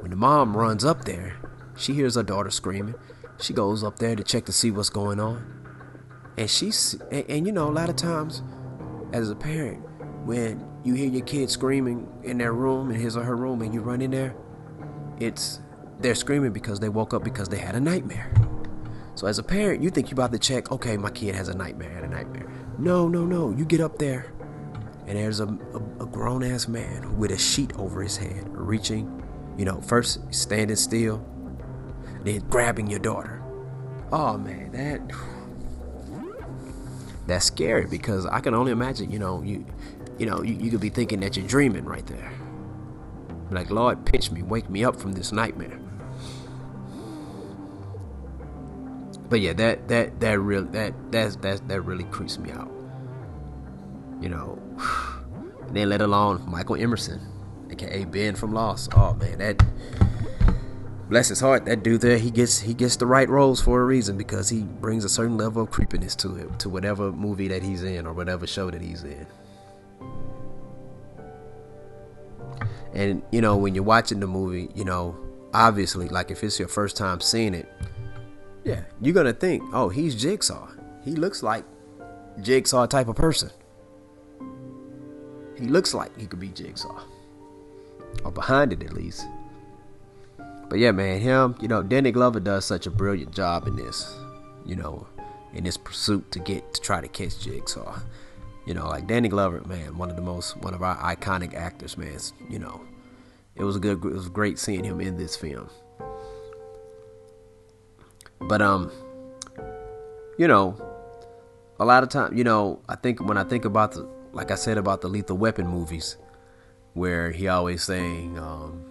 When 0.06 0.12
the 0.12 0.18
mom 0.18 0.56
runs 0.56 0.86
up 0.86 1.06
there, 1.06 1.36
she 1.76 1.96
hears 1.96 2.14
her 2.14 2.22
daughter 2.22 2.52
screaming. 2.52 2.94
She 3.40 3.54
goes 3.54 3.84
up 3.84 3.98
there 3.98 4.16
to 4.16 4.24
check 4.24 4.46
to 4.46 4.52
see 4.52 4.70
what's 4.70 4.92
going 4.92 5.20
on. 5.20 5.66
And 6.38 6.48
she's 6.48 6.94
and, 7.12 7.26
and 7.28 7.48
you 7.48 7.52
know, 7.52 7.68
a 7.68 7.74
lot 7.74 7.90
of 7.90 7.96
times 7.96 8.44
as 9.14 9.32
a 9.32 9.36
parent, 9.36 9.84
when 10.24 10.64
you 10.84 10.94
hear 10.94 11.10
your 11.10 11.26
kid 11.26 11.50
screaming 11.50 12.08
in 12.22 12.38
their 12.38 12.54
room, 12.54 12.92
in 12.92 13.00
his 13.00 13.18
or 13.18 13.24
her 13.24 13.36
room, 13.36 13.64
and 13.64 13.74
you 13.74 13.82
run 13.82 14.00
in 14.00 14.12
there, 14.12 14.36
it's 15.20 15.60
they're 16.02 16.14
screaming 16.14 16.54
because 16.54 16.80
they 16.80 16.90
woke 16.90 17.16
up 17.16 17.24
because 17.24 17.50
they 17.50 17.58
had 17.58 17.74
a 17.74 17.80
nightmare. 17.80 18.32
So 19.16 19.26
as 19.26 19.40
a 19.40 19.44
parent, 19.44 19.82
you 19.82 19.90
think 19.90 20.12
you're 20.12 20.20
about 20.20 20.34
to 20.34 20.38
check, 20.38 20.72
okay, 20.72 20.98
my 20.98 21.10
kid 21.10 21.34
has 21.34 21.48
a 21.48 21.58
nightmare, 21.58 21.90
had 21.90 22.04
a 22.04 22.10
nightmare. 22.10 22.48
No, 22.78 23.08
no, 23.08 23.26
no. 23.26 23.50
You 23.50 23.66
get 23.66 23.82
up 23.82 23.98
there, 23.98 24.32
and 25.08 25.18
there's 25.18 25.40
a, 25.40 25.48
a, 25.48 26.04
a 26.04 26.06
grown 26.06 26.44
ass 26.44 26.68
man 26.68 27.18
with 27.18 27.32
a 27.32 27.40
sheet 27.40 27.74
over 27.76 28.04
his 28.04 28.18
head, 28.18 28.48
reaching, 28.50 29.24
you 29.58 29.66
know, 29.66 29.82
first 29.82 30.20
standing 30.34 30.76
still, 30.76 31.26
then 32.24 32.40
grabbing 32.50 32.88
your 32.88 33.00
daughter. 33.00 33.42
Oh 34.12 34.38
man, 34.38 34.72
that 34.72 35.02
that's 37.28 37.46
scary 37.46 37.86
because 37.88 38.26
I 38.26 38.40
can 38.40 38.54
only 38.54 38.72
imagine, 38.72 39.12
you 39.12 39.20
know, 39.20 39.42
you 39.42 39.66
you 40.18 40.26
know, 40.26 40.42
you, 40.42 40.54
you 40.56 40.72
could 40.72 40.82
be 40.82 40.90
thinking 40.90 41.20
that 41.22 41.36
you're 41.36 41.48
dreaming 41.48 41.86
right 41.86 42.06
there. 42.08 42.32
Like, 43.52 43.70
Lord, 43.70 44.06
pinch 44.06 44.32
me, 44.32 44.42
wake 44.42 44.70
me 44.70 44.84
up 44.84 44.96
from 44.96 45.14
this 45.14 45.32
nightmare. 45.32 45.80
But 49.30 49.42
yeah, 49.42 49.54
that 49.54 49.88
that 49.88 50.20
that 50.20 50.40
really 50.40 50.68
that 50.70 50.94
that's 51.12 51.36
that 51.38 51.68
that 51.68 51.82
really 51.82 52.04
creeps 52.06 52.38
me 52.38 52.52
out. 52.52 52.72
You 54.22 54.30
know, 54.30 54.60
then 55.72 55.90
let 55.90 56.02
alone 56.02 56.44
Michael 56.48 56.76
Emerson, 56.76 57.20
aka 57.76 58.06
Ben 58.06 58.36
from 58.36 58.54
Lost. 58.54 58.92
Oh 58.96 59.14
man, 59.16 59.40
that 59.40 59.64
bless 61.10 61.30
his 61.30 61.40
heart, 61.40 61.66
that 61.66 61.84
dude 61.84 62.02
there, 62.02 62.18
he 62.18 62.32
gets 62.32 62.60
he 62.60 62.74
gets 62.74 62.96
the 62.96 63.06
right 63.06 63.30
roles 63.30 63.62
for 63.62 63.82
a 63.82 63.86
reason 63.86 64.18
because 64.18 64.50
he 64.50 64.62
brings 64.62 65.04
a 65.06 65.10
certain 65.10 65.38
level 65.38 65.64
of 65.64 65.72
creepiness 65.72 66.16
to 66.16 66.36
it, 66.38 66.60
to 66.60 66.70
whatever 66.70 67.12
movie 67.12 67.48
that 67.48 67.64
he's 67.64 67.84
in 67.84 68.08
or 68.08 68.14
whatever 68.14 68.48
show 68.48 68.72
that 68.72 68.82
he's 68.82 69.04
in. 69.04 69.28
And 72.94 73.22
you 73.32 73.42
know, 73.42 73.58
when 73.58 73.76
you're 73.76 73.84
watching 73.84 74.20
the 74.20 74.28
movie, 74.28 74.70
you 74.74 74.86
know, 74.86 75.18
obviously, 75.54 76.08
like 76.08 76.32
if 76.32 76.44
it's 76.44 76.58
your 76.58 76.70
first 76.70 76.96
time 76.96 77.20
seeing 77.20 77.54
it, 77.54 77.70
yeah, 78.64 78.82
you're 79.02 79.14
gonna 79.14 79.34
think, 79.34 79.64
oh, 79.74 79.90
he's 79.90 80.16
Jigsaw. 80.16 80.70
He 81.04 81.12
looks 81.12 81.44
like 81.44 81.66
Jigsaw 82.42 82.88
type 82.88 83.08
of 83.08 83.16
person. 83.16 83.52
He 85.58 85.68
looks 85.68 85.94
like 85.94 86.18
he 86.18 86.26
could 86.26 86.40
be 86.40 86.50
Jigsaw, 86.50 87.04
or 88.24 88.32
behind 88.32 88.74
it 88.74 88.84
at 88.84 88.94
least. 88.94 89.26
But 90.70 90.80
yeah, 90.80 90.92
man, 90.92 91.20
him, 91.20 91.56
you 91.62 91.68
know, 91.68 91.84
Danny 91.84 92.12
Glover 92.12 92.40
does 92.40 92.66
such 92.66 92.88
a 92.88 92.92
brilliant 92.92 93.34
job 93.34 93.68
in 93.68 93.76
this. 93.76 94.16
You 94.66 94.76
know, 94.76 95.08
in 95.54 95.64
this 95.64 95.78
pursuit 95.78 96.32
to 96.32 96.40
get 96.40 96.74
to 96.74 96.82
try 96.82 97.02
to 97.02 97.08
catch 97.08 97.40
Jigsaw. 97.40 98.00
You 98.66 98.74
know, 98.74 98.88
like 98.88 99.06
Danny 99.06 99.30
Glover, 99.30 99.62
man, 99.68 99.98
one 99.98 100.10
of 100.10 100.16
the 100.16 100.22
most 100.22 100.58
one 100.58 100.74
of 100.74 100.82
our 100.82 100.98
iconic 100.98 101.54
actors, 101.54 101.98
man. 101.98 102.18
You 102.50 102.60
know, 102.60 102.82
it 103.56 103.64
was 103.64 103.76
a 103.76 103.80
good, 103.80 104.04
it 104.04 104.14
was 104.14 104.28
great 104.28 104.58
seeing 104.58 104.84
him 104.84 105.00
in 105.00 105.18
this 105.18 105.36
film. 105.36 105.70
But 108.40 108.62
um, 108.62 108.92
you 110.38 110.48
know, 110.48 110.76
a 111.80 111.86
lot 111.86 112.04
of 112.04 112.10
time, 112.10 112.36
you 112.36 112.44
know, 112.44 112.82
I 112.90 112.96
think 112.96 113.24
when 113.24 113.38
I 113.38 113.44
think 113.44 113.66
about 113.66 113.94
the, 113.94 114.10
like 114.34 114.52
I 114.52 114.56
said 114.56 114.78
about 114.78 115.02
the 115.02 115.08
Lethal 115.08 115.38
Weapon 115.38 115.68
movies, 115.68 116.18
where 116.96 117.32
he 117.32 117.48
always 117.48 117.84
saying, 117.84 118.40
um, 118.40 118.84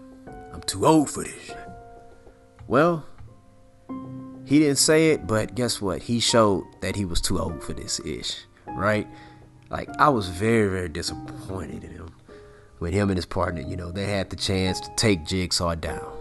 "I'm 0.52 0.62
too 0.62 0.86
old 0.86 1.10
for 1.10 1.24
this." 1.24 1.50
Well, 2.68 3.04
he 4.44 4.60
didn't 4.60 4.78
say 4.78 5.10
it, 5.10 5.26
but 5.26 5.54
guess 5.54 5.80
what? 5.80 6.02
He 6.02 6.20
showed 6.20 6.64
that 6.80 6.94
he 6.94 7.04
was 7.04 7.20
too 7.20 7.40
old 7.40 7.62
for 7.62 7.72
this 7.72 7.98
ish, 8.00 8.44
right? 8.68 9.08
Like 9.70 9.88
I 9.98 10.08
was 10.08 10.28
very, 10.28 10.68
very 10.68 10.88
disappointed 10.88 11.82
in 11.82 11.90
him. 11.90 12.10
With 12.78 12.92
him 12.92 13.08
and 13.08 13.16
his 13.16 13.26
partner, 13.26 13.62
you 13.62 13.76
know, 13.76 13.90
they 13.90 14.06
had 14.06 14.30
the 14.30 14.36
chance 14.36 14.78
to 14.80 14.90
take 14.96 15.24
Jigsaw 15.24 15.74
down. 15.74 16.12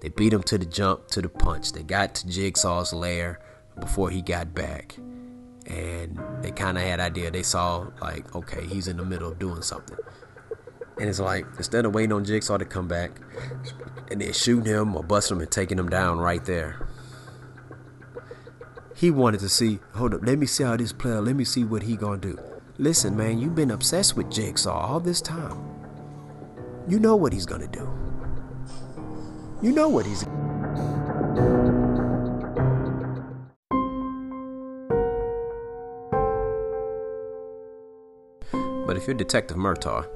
They 0.00 0.08
beat 0.08 0.32
him 0.32 0.42
to 0.44 0.58
the 0.58 0.64
jump, 0.64 1.06
to 1.08 1.22
the 1.22 1.28
punch. 1.28 1.72
They 1.72 1.84
got 1.84 2.16
to 2.16 2.26
Jigsaw's 2.26 2.92
lair 2.92 3.40
before 3.78 4.10
he 4.10 4.20
got 4.20 4.52
back. 4.52 4.96
And 5.66 6.18
they 6.40 6.50
kind 6.50 6.76
of 6.76 6.82
had 6.82 6.98
idea. 6.98 7.30
They 7.30 7.44
saw 7.44 7.86
like, 8.00 8.34
okay, 8.34 8.66
he's 8.66 8.88
in 8.88 8.96
the 8.96 9.04
middle 9.04 9.30
of 9.30 9.38
doing 9.38 9.62
something. 9.62 9.98
And 11.02 11.08
it's 11.08 11.18
like 11.18 11.46
instead 11.56 11.84
of 11.84 11.96
waiting 11.96 12.12
on 12.12 12.24
Jigsaw 12.24 12.58
to 12.58 12.64
come 12.64 12.86
back 12.86 13.10
and 14.12 14.20
then 14.20 14.32
shooting 14.32 14.66
him 14.66 14.94
or 14.94 15.02
busting 15.02 15.36
him 15.36 15.40
and 15.40 15.50
taking 15.50 15.76
him 15.76 15.88
down 15.88 16.20
right 16.20 16.44
there. 16.44 16.86
He 18.94 19.10
wanted 19.10 19.40
to 19.40 19.48
see, 19.48 19.80
hold 19.94 20.14
up, 20.14 20.20
let 20.22 20.38
me 20.38 20.46
see 20.46 20.62
how 20.62 20.76
this 20.76 20.92
player. 20.92 21.20
Let 21.20 21.34
me 21.34 21.42
see 21.42 21.64
what 21.64 21.82
he 21.82 21.96
gonna 21.96 22.18
do. 22.18 22.38
Listen, 22.78 23.16
man, 23.16 23.40
you've 23.40 23.56
been 23.56 23.72
obsessed 23.72 24.16
with 24.16 24.30
Jigsaw 24.30 24.70
all 24.70 25.00
this 25.00 25.20
time. 25.20 25.60
You 26.86 27.00
know 27.00 27.16
what 27.16 27.32
he's 27.32 27.46
gonna 27.46 27.66
do. 27.66 27.92
You 29.60 29.72
know 29.72 29.88
what 29.88 30.06
he's 30.06 30.24
But 38.86 38.96
if 38.96 39.08
you're 39.08 39.16
Detective 39.16 39.56
Murtaugh, 39.56 40.06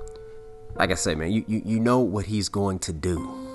like 0.75 0.91
I 0.91 0.95
say, 0.95 1.15
man, 1.15 1.33
you, 1.33 1.45
you, 1.47 1.63
you 1.65 1.81
know 1.81 2.01
what 2.01 2.27
he's 2.27 2.49
going 2.49 2.79
to 2.81 2.93
do. 2.93 3.47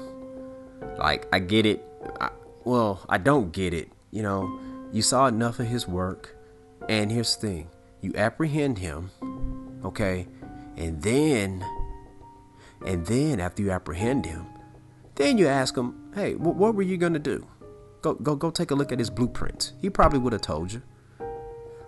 Like, 0.97 1.27
I 1.31 1.39
get 1.39 1.65
it. 1.65 1.83
I, 2.19 2.29
well, 2.63 3.05
I 3.09 3.17
don't 3.17 3.51
get 3.51 3.73
it. 3.73 3.91
You 4.11 4.23
know, 4.23 4.59
you 4.91 5.01
saw 5.01 5.27
enough 5.27 5.59
of 5.59 5.67
his 5.67 5.87
work. 5.87 6.35
And 6.89 7.11
here's 7.11 7.35
the 7.35 7.47
thing 7.47 7.69
you 8.01 8.13
apprehend 8.15 8.79
him, 8.79 9.11
okay? 9.85 10.27
And 10.75 11.01
then, 11.01 11.63
and 12.85 13.05
then 13.05 13.39
after 13.39 13.61
you 13.61 13.71
apprehend 13.71 14.25
him, 14.25 14.45
then 15.15 15.37
you 15.37 15.47
ask 15.47 15.77
him, 15.77 16.11
hey, 16.15 16.33
wh- 16.33 16.57
what 16.57 16.73
were 16.73 16.81
you 16.81 16.97
going 16.97 17.13
to 17.13 17.19
do? 17.19 17.45
Go, 18.01 18.15
go, 18.15 18.35
go 18.35 18.49
take 18.49 18.71
a 18.71 18.75
look 18.75 18.91
at 18.91 18.97
his 18.97 19.11
blueprint. 19.11 19.73
He 19.79 19.91
probably 19.91 20.17
would 20.17 20.33
have 20.33 20.41
told 20.41 20.73
you. 20.73 20.81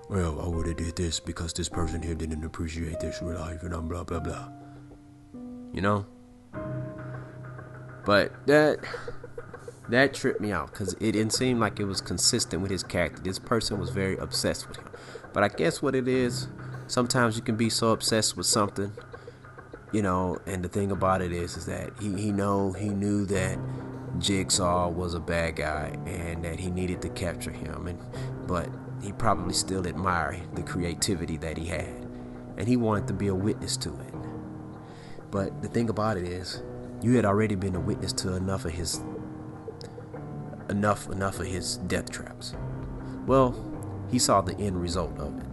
Well, 0.09 0.39
I 0.39 0.47
would 0.47 0.67
have 0.67 0.77
did 0.77 0.95
this 0.95 1.19
because 1.19 1.53
this 1.53 1.69
person 1.69 2.03
here 2.03 2.13
didn't 2.13 2.43
appreciate 2.43 2.99
this 2.99 3.19
life 3.23 3.63
and 3.63 3.73
I'm 3.73 3.88
blah, 3.88 4.03
blah, 4.03 4.19
blah 4.19 4.49
you 5.73 5.81
know. 5.81 6.05
But 8.05 8.31
that 8.47 8.79
that 9.89 10.13
tripped 10.13 10.39
me 10.39 10.51
out 10.51 10.71
because 10.71 10.93
it 10.93 11.12
didn't 11.12 11.31
seem 11.31 11.59
like 11.59 11.79
it 11.79 11.86
was 11.86 11.99
consistent 11.99 12.62
with 12.62 12.71
his 12.71 12.83
character. 12.83 13.21
This 13.21 13.39
person 13.39 13.79
was 13.79 13.89
very 13.89 14.17
obsessed 14.17 14.67
with 14.67 14.77
him. 14.77 14.88
But 15.33 15.43
I 15.43 15.49
guess 15.49 15.81
what 15.81 15.95
it 15.95 16.07
is, 16.07 16.47
sometimes 16.88 17.36
you 17.36 17.41
can 17.41 17.55
be 17.55 17.69
so 17.69 17.91
obsessed 17.91 18.38
with 18.38 18.45
something, 18.45 18.91
you 19.91 20.01
know. 20.01 20.38
And 20.45 20.63
the 20.63 20.69
thing 20.69 20.91
about 20.91 21.21
it 21.21 21.33
is, 21.33 21.57
is 21.57 21.65
that 21.65 21.91
he 21.99 22.13
he 22.13 22.31
know 22.31 22.71
he 22.73 22.89
knew 22.89 23.25
that 23.25 23.57
Jigsaw 24.19 24.89
was 24.89 25.15
a 25.15 25.19
bad 25.19 25.55
guy 25.55 25.97
and 26.05 26.45
that 26.45 26.59
he 26.59 26.69
needed 26.69 27.01
to 27.01 27.09
capture 27.09 27.51
him, 27.51 27.88
and 27.88 27.99
but 28.47 28.69
he 29.01 29.12
probably 29.12 29.53
still 29.53 29.86
admired 29.88 30.55
the 30.55 30.63
creativity 30.63 31.38
that 31.38 31.57
he 31.57 31.65
had, 31.65 32.07
and 32.57 32.67
he 32.67 32.77
wanted 32.77 33.07
to 33.07 33.13
be 33.13 33.27
a 33.27 33.36
witness 33.36 33.75
to 33.77 33.89
it. 33.89 34.22
But 35.34 35.63
the 35.63 35.67
thing 35.67 35.89
about 35.89 36.17
it 36.17 36.28
is, 36.28 36.62
you 37.02 37.15
had 37.15 37.26
already 37.26 37.56
been 37.56 37.76
a 37.76 37.80
witness 37.80 38.13
to 38.13 38.36
enough 38.36 38.65
of 38.65 38.72
his 38.72 39.02
enough 40.69 41.10
enough 41.10 41.39
of 41.39 41.48
his 41.48 41.78
death 41.78 42.12
traps. 42.12 42.54
Well, 43.26 43.56
he 44.12 44.19
saw 44.19 44.41
the 44.41 44.56
end 44.58 44.80
result 44.80 45.17
of 45.17 45.36
it. 45.39 45.46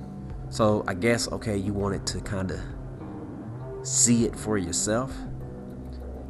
So 0.51 0.85
I 0.87 0.93
guess 0.93 1.33
okay, 1.33 1.57
you 1.57 1.73
wanted 1.73 2.07
to 2.09 2.21
kind 2.21 2.51
of 2.51 2.61
see 3.83 4.27
it 4.27 4.37
for 4.37 4.59
yourself. 4.59 5.16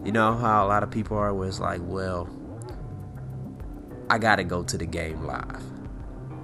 You 0.04 0.12
know 0.12 0.36
how 0.36 0.64
a 0.64 0.68
lot 0.68 0.84
of 0.84 0.92
people 0.92 1.16
are 1.16 1.34
was 1.34 1.58
like, 1.58 1.80
well, 1.82 2.28
I 4.08 4.18
gotta 4.18 4.44
go 4.44 4.62
to 4.62 4.78
the 4.78 4.86
game 4.86 5.24
live. 5.24 5.60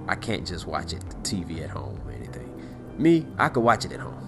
I 0.09 0.15
can't 0.15 0.45
just 0.45 0.67
watch 0.67 0.91
it 0.91 1.05
TV 1.23 1.63
at 1.63 1.69
home 1.69 2.01
or 2.05 2.11
anything. 2.11 2.53
Me, 2.97 3.25
I 3.37 3.47
could 3.47 3.63
watch 3.63 3.85
it 3.85 3.93
at 3.93 4.01
home 4.01 4.26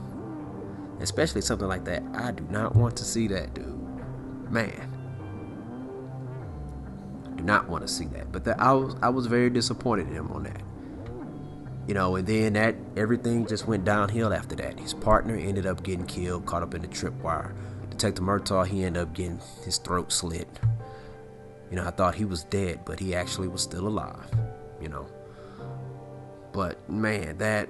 especially 1.00 1.42
something 1.42 1.68
like 1.68 1.86
that. 1.86 2.04
I 2.14 2.32
do 2.32 2.46
not 2.50 2.76
want 2.76 2.98
to 2.98 3.06
see 3.06 3.28
that, 3.28 3.54
dude. 3.54 3.76
Man, 4.50 4.98
I 7.26 7.36
do 7.38 7.44
not 7.44 7.70
want 7.70 7.86
to 7.86 7.88
see 7.88 8.06
that. 8.06 8.32
But 8.32 8.48
I 8.60 8.74
was 8.74 8.96
I 9.02 9.10
was 9.10 9.28
very 9.28 9.50
disappointed 9.50 10.08
in 10.08 10.14
him 10.14 10.32
on 10.32 10.44
that. 10.44 10.62
You 11.88 11.96
know, 11.96 12.16
and 12.18 12.28
then 12.28 12.54
that 12.54 12.76
everything 12.96 13.48
just 13.48 13.68
went 13.68 13.84
downhill 13.84 14.34
after 14.34 14.56
that. 14.58 14.80
His 14.80 14.94
partner 14.94 15.36
ended 15.36 15.66
up 15.66 15.82
getting 15.84 16.06
killed, 16.06 16.46
caught 16.46 16.62
up 16.62 16.76
in 16.76 16.82
the 16.82 16.88
tripwire. 16.88 17.54
Detective 17.90 18.24
Murtaugh, 18.24 18.68
he 18.68 18.84
ended 18.84 19.02
up 19.02 19.14
getting 19.14 19.42
his 19.66 19.78
throat 19.78 20.12
slit. 20.12 20.48
You 21.70 21.78
know, 21.78 21.86
I 21.86 21.92
thought 21.92 22.16
he 22.16 22.26
was 22.26 22.44
dead, 22.44 22.82
but 22.86 23.00
he 23.00 23.16
actually 23.16 23.48
was 23.48 23.62
still 23.62 23.88
alive. 23.88 24.30
You 24.82 24.90
know. 24.90 25.08
But 26.52 26.90
man, 26.90 27.38
that 27.40 27.70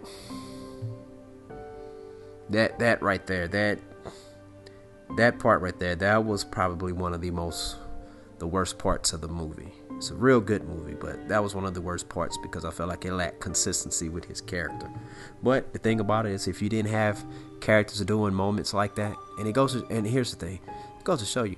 that 2.49 2.79
that 2.79 3.01
right 3.01 3.25
there, 3.27 3.47
that 3.47 3.79
that 5.17 5.39
part 5.39 5.62
right 5.62 5.77
there, 5.79 5.95
that 5.95 6.23
was 6.23 6.43
probably 6.43 6.93
one 6.93 7.13
of 7.13 7.21
the 7.21 7.31
most 7.31 7.77
the 8.39 8.47
worst 8.47 8.77
parts 8.77 9.13
of 9.13 9.21
the 9.21 9.27
movie. 9.27 9.73
It's 9.97 10.12
a 10.12 10.15
real 10.15 10.39
good 10.39 10.63
movie, 10.63 10.93
but 10.93 11.27
that 11.27 11.43
was 11.43 11.53
one 11.53 11.65
of 11.65 11.73
the 11.73 11.81
worst 11.81 12.07
parts 12.07 12.38
because 12.38 12.63
I 12.63 12.71
felt 12.71 12.88
like 12.88 13.03
it 13.03 13.12
lacked 13.12 13.41
consistency 13.41 14.07
with 14.07 14.23
his 14.23 14.39
character. 14.39 14.89
But 15.43 15.73
the 15.73 15.79
thing 15.79 15.99
about 15.99 16.25
it 16.25 16.31
is, 16.31 16.47
if 16.47 16.62
you 16.62 16.69
didn't 16.69 16.91
have 16.91 17.21
characters 17.59 17.99
doing 18.05 18.33
moments 18.33 18.73
like 18.73 18.95
that, 18.95 19.13
and 19.38 19.45
it 19.45 19.51
goes, 19.51 19.73
to, 19.73 19.85
and 19.89 20.07
here's 20.07 20.33
the 20.33 20.38
thing, 20.38 20.59
it 20.97 21.03
goes 21.03 21.19
to 21.19 21.25
show 21.25 21.43
you, 21.43 21.57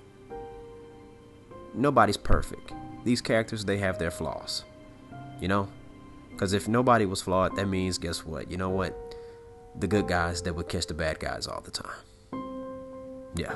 nobody's 1.76 2.18
perfect. 2.18 2.74
These 3.04 3.22
characters, 3.22 3.64
they 3.64 3.78
have 3.78 4.00
their 4.00 4.10
flaws, 4.10 4.64
you 5.40 5.48
know. 5.48 5.70
Because 6.32 6.54
if 6.54 6.68
nobody 6.68 7.06
was 7.06 7.22
flawed, 7.22 7.56
that 7.58 7.68
means, 7.68 8.00
guess 8.00 8.26
what? 8.26 8.50
You 8.50 8.58
know 8.58 8.70
what? 8.70 9.11
The 9.76 9.88
good 9.88 10.08
guys 10.08 10.42
that 10.44 10.54
would 10.56 10.68
catch 10.68 10.88
the 10.88 10.94
bad 10.94 11.20
guys 11.20 11.48
all 11.48 11.62
the 11.62 11.72
time. 11.72 11.92
Yeah. 13.36 13.56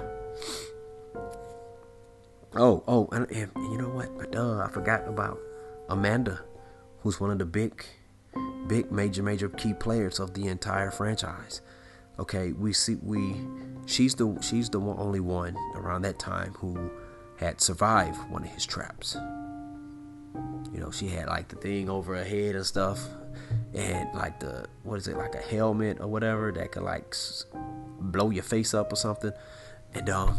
Oh, 2.54 2.84
oh, 2.88 3.10
and, 3.12 3.30
and 3.32 3.52
you 3.56 3.78
know 3.78 3.90
what? 3.90 4.32
Duh, 4.32 4.60
I 4.60 4.70
forgot 4.70 5.08
about 5.08 5.40
Amanda, 5.90 6.40
who's 7.02 7.20
one 7.20 7.32
of 7.32 7.40
the 7.40 7.46
big, 7.46 7.86
big, 8.68 8.92
major, 8.92 9.22
major 9.22 9.50
key 9.50 9.74
players 9.74 10.20
of 10.20 10.34
the 10.34 10.48
entire 10.48 10.90
franchise. 10.90 11.62
Okay, 12.18 12.54
we 12.54 12.72
see 12.72 12.96
we, 13.04 13.36
she's 13.86 14.16
the 14.16 14.38
she's 14.42 14.70
the 14.70 14.80
one, 14.80 14.98
only 14.98 15.20
one 15.20 15.58
around 15.76 16.04
that 16.04 16.18
time 16.18 16.54
who 16.54 16.90
had 17.38 17.60
survived 17.60 18.18
one 18.32 18.44
of 18.44 18.50
his 18.50 18.66
traps. 18.66 19.18
You 20.72 20.80
know, 20.80 20.92
she 20.92 21.10
had 21.10 21.28
like 21.28 21.50
the 21.50 21.58
thing 21.58 21.90
over 21.90 22.16
her 22.16 22.24
head 22.24 22.56
and 22.56 22.66
stuff 22.66 23.06
and 23.74 24.14
like 24.14 24.40
the 24.40 24.66
what 24.84 24.98
is 24.98 25.08
it 25.08 25.18
like 25.18 25.36
a 25.36 25.40
helmet 25.40 26.00
or 26.00 26.08
whatever 26.08 26.52
that 26.52 26.72
could 26.72 26.84
like 26.84 27.14
blow 28.00 28.30
your 28.30 28.44
face 28.44 28.74
up 28.74 28.92
or 28.92 28.96
something. 28.96 29.34
And 29.94 30.10
um 30.10 30.38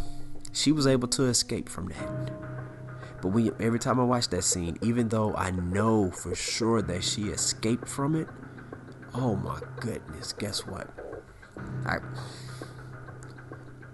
she 0.51 0.71
was 0.71 0.87
able 0.87 1.07
to 1.09 1.25
escape 1.25 1.69
from 1.69 1.89
that. 1.89 2.31
But 3.21 3.29
we 3.29 3.51
every 3.59 3.79
time 3.79 3.99
i 3.99 4.03
watch 4.03 4.29
that 4.29 4.43
scene 4.43 4.77
even 4.81 5.09
though 5.09 5.33
i 5.35 5.49
know 5.51 6.11
for 6.11 6.35
sure 6.35 6.81
that 6.83 7.03
she 7.03 7.23
escaped 7.23 7.87
from 7.87 8.15
it 8.15 8.27
oh 9.15 9.35
my 9.35 9.59
goodness 9.79 10.33
guess 10.33 10.65
what? 10.65 10.89
I 11.85 11.97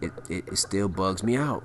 it, 0.01 0.11
it, 0.29 0.43
it 0.47 0.57
still 0.57 0.89
bugs 0.89 1.23
me 1.23 1.37
out. 1.37 1.63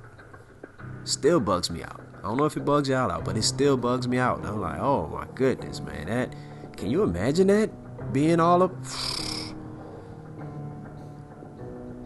Still 1.02 1.40
bugs 1.40 1.70
me 1.70 1.82
out. 1.82 2.00
I 2.18 2.22
don't 2.22 2.36
know 2.36 2.44
if 2.44 2.56
it 2.56 2.64
bugs 2.64 2.88
y'all 2.88 3.10
out 3.10 3.24
but 3.24 3.36
it 3.36 3.42
still 3.42 3.76
bugs 3.76 4.06
me 4.06 4.18
out. 4.18 4.44
I'm 4.44 4.60
like 4.60 4.78
oh 4.78 5.08
my 5.08 5.26
goodness 5.34 5.80
man 5.80 6.06
that 6.06 6.34
can 6.78 6.90
you 6.90 7.02
imagine 7.02 7.48
that? 7.48 7.70
Being 8.12 8.40
all 8.40 8.62
up. 8.62 8.72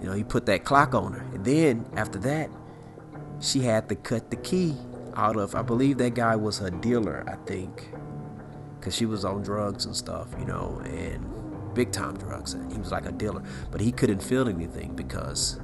You 0.00 0.06
know, 0.08 0.12
he 0.14 0.24
put 0.24 0.46
that 0.46 0.64
clock 0.64 0.94
on 0.94 1.12
her. 1.12 1.22
And 1.34 1.44
then 1.44 1.86
after 1.96 2.18
that, 2.20 2.50
she 3.40 3.60
had 3.60 3.88
to 3.90 3.94
cut 3.96 4.30
the 4.30 4.36
key 4.36 4.76
out 5.16 5.36
of, 5.36 5.54
I 5.54 5.62
believe 5.62 5.98
that 5.98 6.14
guy 6.14 6.36
was 6.36 6.58
her 6.58 6.70
dealer, 6.70 7.24
I 7.28 7.36
think. 7.46 7.90
because 8.82 8.96
she 8.96 9.06
was 9.06 9.24
on 9.24 9.42
drugs 9.42 9.84
and 9.84 9.94
stuff, 9.94 10.26
you 10.40 10.44
know, 10.44 10.82
and 10.84 11.72
big 11.72 11.92
time 11.92 12.16
drugs. 12.16 12.56
He 12.72 12.78
was 12.78 12.90
like 12.90 13.06
a 13.06 13.12
dealer, 13.12 13.40
but 13.70 13.80
he 13.80 13.92
couldn't 13.92 14.20
feel 14.20 14.48
anything 14.48 14.96
because 14.96 15.60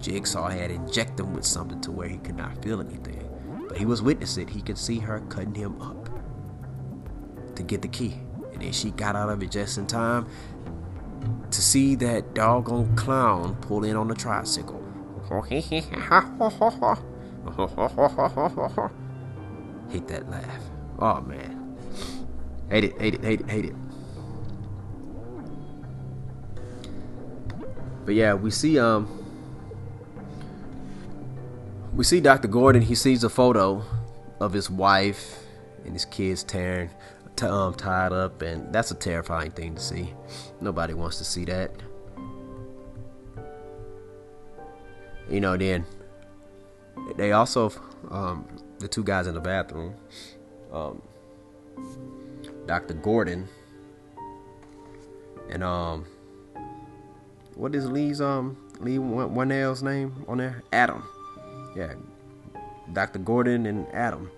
Jigsaw 0.00 0.48
had 0.48 0.72
injected 0.72 1.26
him 1.26 1.32
with 1.32 1.44
something 1.46 1.80
to 1.82 1.92
where 1.92 2.08
he 2.08 2.18
could 2.18 2.36
not 2.36 2.60
feel 2.64 2.80
anything. 2.80 3.22
But 3.68 3.78
he 3.78 3.86
was 3.86 4.02
witness 4.02 4.36
it. 4.36 4.50
He 4.50 4.62
could 4.62 4.78
see 4.78 4.98
her 4.98 5.20
cutting 5.28 5.54
him 5.54 5.80
up 5.80 6.10
to 7.54 7.62
get 7.62 7.82
the 7.82 7.88
key. 7.88 8.16
And 8.56 8.64
then 8.64 8.72
she 8.72 8.90
got 8.92 9.14
out 9.14 9.28
of 9.28 9.42
it 9.42 9.50
just 9.50 9.76
in 9.76 9.86
time 9.86 10.26
to 11.50 11.60
see 11.60 11.94
that 11.96 12.34
doggone 12.34 12.96
clown 12.96 13.54
pull 13.56 13.84
in 13.84 13.96
on 13.96 14.08
the 14.08 14.14
tricycle. 14.14 14.82
Hate 19.90 20.08
that 20.08 20.30
laugh. 20.30 20.62
Oh 20.98 21.20
man. 21.20 21.76
Hate 22.70 22.84
it, 22.84 22.98
hate 22.98 23.12
it, 23.12 23.22
hate 23.22 23.40
it, 23.42 23.50
hate 23.50 23.64
it. 23.66 23.74
But 28.06 28.14
yeah, 28.14 28.32
we 28.32 28.50
see 28.50 28.78
um 28.78 29.06
we 31.94 32.04
see 32.04 32.20
Dr. 32.20 32.48
Gordon, 32.48 32.80
he 32.80 32.94
sees 32.94 33.22
a 33.22 33.28
photo 33.28 33.82
of 34.40 34.54
his 34.54 34.70
wife 34.70 35.40
and 35.84 35.92
his 35.92 36.06
kids 36.06 36.42
tearing 36.42 36.88
t- 37.36 37.46
um, 37.46 37.74
tied 37.74 38.12
up 38.12 38.42
and 38.42 38.72
that's 38.72 38.90
a 38.90 38.94
terrifying 38.94 39.50
thing 39.50 39.74
to 39.74 39.80
see. 39.80 40.12
Nobody 40.60 40.94
wants 40.94 41.18
to 41.18 41.24
see 41.24 41.44
that. 41.44 41.70
You 45.30 45.40
know, 45.40 45.56
then 45.56 45.84
they 47.16 47.32
also 47.32 47.72
um, 48.10 48.46
the 48.78 48.88
two 48.88 49.04
guys 49.04 49.26
in 49.26 49.34
the 49.34 49.40
bathroom, 49.40 49.94
um, 50.72 51.02
Dr. 52.66 52.94
Gordon 52.94 53.48
and 55.50 55.62
um, 55.62 56.06
what 57.54 57.74
is 57.74 57.88
Lee's 57.88 58.20
um 58.20 58.56
Leigh 58.80 58.98
Whannell's 58.98 59.82
name 59.82 60.24
on 60.28 60.38
there? 60.38 60.62
Adam. 60.72 61.02
Yeah, 61.74 61.94
Dr. 62.92 63.18
Gordon 63.18 63.66
and 63.66 63.86
Adam. 63.92 64.30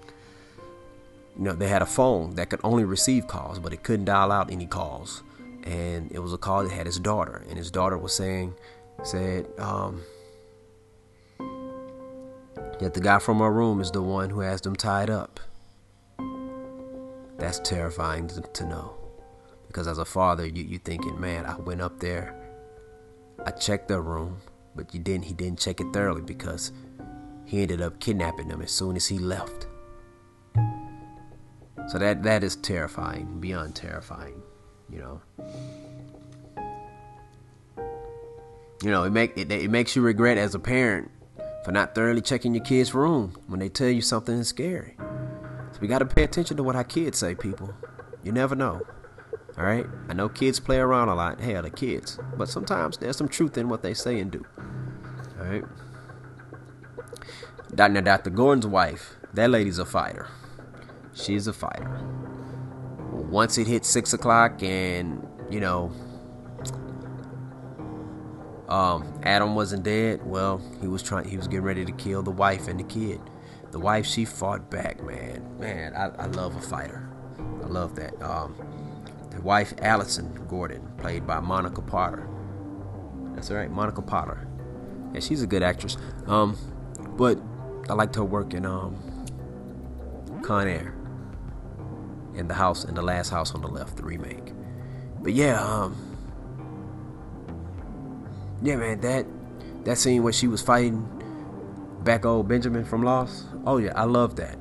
You 1.38 1.44
know, 1.44 1.52
they 1.52 1.68
had 1.68 1.82
a 1.82 1.86
phone 1.86 2.34
that 2.34 2.50
could 2.50 2.60
only 2.64 2.84
receive 2.84 3.28
calls, 3.28 3.60
but 3.60 3.72
it 3.72 3.84
couldn't 3.84 4.06
dial 4.06 4.32
out 4.32 4.50
any 4.50 4.66
calls. 4.66 5.22
And 5.62 6.10
it 6.10 6.18
was 6.18 6.32
a 6.32 6.38
call 6.38 6.64
that 6.64 6.72
had 6.72 6.86
his 6.86 6.98
daughter, 6.98 7.44
and 7.48 7.56
his 7.56 7.70
daughter 7.70 7.96
was 7.96 8.12
saying, 8.12 8.54
said, 9.04 9.46
um, 9.58 10.02
Yet 12.80 12.94
the 12.94 13.00
guy 13.00 13.18
from 13.18 13.40
our 13.40 13.52
room 13.52 13.80
is 13.80 13.90
the 13.90 14.02
one 14.02 14.30
who 14.30 14.40
has 14.40 14.60
them 14.60 14.76
tied 14.76 15.10
up. 15.10 15.40
That's 17.36 17.58
terrifying 17.60 18.28
to, 18.28 18.66
know. 18.66 18.94
Because 19.66 19.86
as 19.86 19.98
a 19.98 20.04
father, 20.04 20.46
you, 20.46 20.64
you 20.64 20.78
thinking, 20.78 21.20
man, 21.20 21.44
I 21.44 21.56
went 21.56 21.80
up 21.80 21.98
there, 22.00 22.34
I 23.44 23.50
checked 23.50 23.88
their 23.88 24.00
room, 24.00 24.38
but 24.74 24.92
you 24.94 25.00
didn't 25.00 25.24
he 25.24 25.34
didn't 25.34 25.58
check 25.58 25.80
it 25.80 25.92
thoroughly 25.92 26.22
because 26.22 26.72
he 27.44 27.62
ended 27.62 27.80
up 27.80 28.00
kidnapping 28.00 28.48
them 28.48 28.62
as 28.62 28.70
soon 28.72 28.96
as 28.96 29.06
he 29.06 29.18
left. 29.18 29.66
So 31.88 31.98
that 31.98 32.22
that 32.22 32.44
is 32.44 32.56
terrifying, 32.56 33.40
beyond 33.40 33.74
terrifying, 33.74 34.42
you 34.90 34.98
know. 34.98 35.20
You 38.82 38.90
know, 38.90 39.04
it 39.04 39.10
make 39.10 39.36
it, 39.36 39.50
it 39.50 39.70
makes 39.70 39.96
you 39.96 40.02
regret 40.02 40.38
as 40.38 40.54
a 40.54 40.58
parent 40.58 41.10
for 41.64 41.72
not 41.72 41.94
thoroughly 41.94 42.20
checking 42.20 42.54
your 42.54 42.64
kid's 42.64 42.94
room 42.94 43.34
when 43.46 43.60
they 43.60 43.68
tell 43.68 43.88
you 43.88 44.02
something 44.02 44.38
is 44.38 44.48
scary. 44.48 44.96
So 45.72 45.78
we 45.80 45.88
got 45.88 45.98
to 45.98 46.06
pay 46.06 46.24
attention 46.24 46.56
to 46.58 46.62
what 46.62 46.76
our 46.76 46.84
kids 46.84 47.18
say, 47.18 47.34
people. 47.34 47.74
You 48.22 48.32
never 48.32 48.54
know. 48.54 48.82
All 49.56 49.64
right? 49.64 49.86
I 50.08 50.14
know 50.14 50.28
kids 50.28 50.60
play 50.60 50.78
around 50.78 51.08
a 51.08 51.14
lot. 51.14 51.40
Hell, 51.40 51.62
the 51.62 51.70
kids. 51.70 52.18
But 52.36 52.48
sometimes 52.48 52.98
there's 52.98 53.16
some 53.16 53.28
truth 53.28 53.58
in 53.58 53.68
what 53.68 53.82
they 53.82 53.94
say 53.94 54.20
and 54.20 54.30
do. 54.30 54.44
All 55.38 55.46
right? 55.46 55.64
Now, 57.76 57.88
Dr. 58.00 58.30
Gordon's 58.30 58.66
wife, 58.66 59.16
that 59.34 59.50
lady's 59.50 59.78
a 59.78 59.84
fighter. 59.84 60.28
She's 61.20 61.46
a 61.46 61.52
fighter. 61.52 62.00
Once 63.12 63.58
it 63.58 63.66
hit 63.66 63.84
6 63.84 64.12
o'clock 64.12 64.62
and, 64.62 65.26
you 65.50 65.60
know, 65.60 65.92
um, 68.68 69.18
Adam 69.22 69.54
wasn't 69.54 69.82
dead. 69.82 70.20
Well, 70.24 70.60
he 70.80 70.88
was 70.88 71.02
trying. 71.02 71.26
He 71.26 71.36
was 71.36 71.48
getting 71.48 71.64
ready 71.64 71.84
to 71.84 71.92
kill 71.92 72.22
the 72.22 72.30
wife 72.30 72.68
and 72.68 72.78
the 72.78 72.84
kid. 72.84 73.20
The 73.70 73.78
wife, 73.78 74.06
she 74.06 74.24
fought 74.24 74.70
back, 74.70 75.02
man. 75.02 75.58
Man, 75.58 75.94
I, 75.94 76.08
I 76.22 76.26
love 76.26 76.54
a 76.54 76.60
fighter. 76.60 77.08
I 77.62 77.66
love 77.66 77.94
that. 77.96 78.20
Um, 78.22 78.54
the 79.30 79.40
wife, 79.42 79.72
Allison 79.80 80.34
Gordon, 80.48 80.86
played 80.98 81.26
by 81.26 81.40
Monica 81.40 81.80
Potter. 81.80 82.28
That's 83.34 83.50
right, 83.50 83.70
Monica 83.70 84.02
Potter. 84.02 84.46
Yeah, 85.14 85.20
she's 85.20 85.42
a 85.42 85.46
good 85.46 85.62
actress. 85.62 85.96
Um, 86.26 86.56
but 87.16 87.38
I 87.88 87.94
liked 87.94 88.16
her 88.16 88.24
work 88.24 88.52
in 88.52 88.66
um, 88.66 88.96
Con 90.42 90.68
Air, 90.68 90.94
in 92.38 92.48
the 92.48 92.54
house, 92.54 92.84
in 92.84 92.94
the 92.94 93.02
last 93.02 93.30
house 93.30 93.54
on 93.54 93.60
the 93.60 93.68
left, 93.68 93.96
the 93.96 94.04
remake. 94.04 94.52
But 95.20 95.34
yeah, 95.34 95.62
um, 95.62 95.96
yeah, 98.62 98.76
man, 98.76 99.00
that 99.00 99.26
that 99.84 99.98
scene 99.98 100.22
where 100.22 100.32
she 100.32 100.46
was 100.46 100.62
fighting 100.62 101.06
back 102.04 102.24
old 102.24 102.48
Benjamin 102.48 102.84
from 102.84 103.02
Lost. 103.02 103.46
Oh 103.66 103.78
yeah, 103.78 103.92
I 103.94 104.04
love 104.04 104.36
that. 104.36 104.58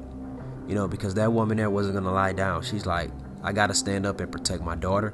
You 0.67 0.75
know, 0.75 0.87
because 0.87 1.13
that 1.13 1.31
woman 1.31 1.57
there 1.57 1.69
wasn't 1.69 1.95
gonna 1.95 2.11
lie 2.11 2.33
down. 2.33 2.61
She's 2.63 2.85
like, 2.85 3.11
I 3.43 3.53
gotta 3.53 3.73
stand 3.73 4.05
up 4.05 4.19
and 4.19 4.31
protect 4.31 4.63
my 4.63 4.75
daughter. 4.75 5.13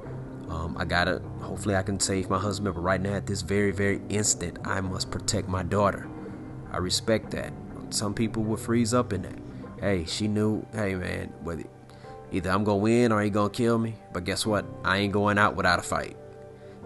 Um, 0.50 0.76
I 0.78 0.86
gotta. 0.86 1.22
Hopefully, 1.42 1.76
I 1.76 1.84
can 1.84 2.00
save 2.00 2.30
my 2.30 2.40
husband. 2.40 2.76
But 2.76 2.82
right 2.82 3.02
now, 3.02 3.14
at 3.14 3.28
this 3.28 3.42
very, 3.42 3.72
very 3.72 4.02
instant, 4.10 4.58
I 4.66 4.82
must 4.82 5.12
protect 5.12 5.48
my 5.48 5.64
daughter. 5.64 6.08
I 6.72 6.78
respect 6.78 7.32
that. 7.32 7.54
Some 7.90 8.14
people 8.14 8.44
would 8.44 8.60
freeze 8.60 8.94
up 8.94 9.14
in 9.14 9.22
that. 9.24 9.40
Hey, 9.80 10.06
she 10.06 10.28
knew. 10.28 10.66
Hey, 10.74 10.96
man, 10.96 11.34
whether 11.44 11.64
either 12.34 12.50
I'm 12.50 12.64
gonna 12.64 12.78
win 12.78 13.12
or 13.12 13.22
he 13.22 13.30
gonna 13.30 13.50
kill 13.50 13.78
me. 13.78 13.96
But 14.12 14.26
guess 14.26 14.46
what? 14.46 14.66
I 14.84 14.98
ain't 14.98 15.14
going 15.14 15.38
out 15.38 15.56
without 15.56 15.80
a 15.80 15.84
fight. 15.84 16.18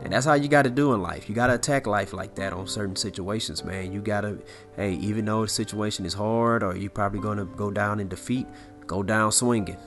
And 0.03 0.13
that's 0.13 0.25
how 0.25 0.36
you 0.36 0.47
got 0.47 0.63
to 0.63 0.69
do 0.69 0.93
in 0.93 1.01
life. 1.01 1.27
You 1.27 1.33
got 1.33 1.47
to 1.47 1.55
attack 1.55 1.88
life 1.88 2.13
like 2.13 2.36
that 2.36 2.53
on 2.53 2.67
certain 2.67 2.95
situations, 2.95 3.63
man. 3.63 3.91
You 3.91 3.99
got 3.99 4.21
to, 4.21 4.39
hey, 4.75 4.93
even 4.93 5.25
though 5.25 5.41
the 5.41 5.47
situation 5.47 6.05
is 6.05 6.13
hard 6.13 6.62
or 6.62 6.75
you're 6.75 6.91
probably 6.91 7.19
going 7.19 7.39
to 7.39 7.45
go 7.45 7.71
down 7.71 7.99
in 7.99 8.07
defeat, 8.07 8.45
go 8.86 9.01
down 9.01 9.31
swinging. 9.31 9.77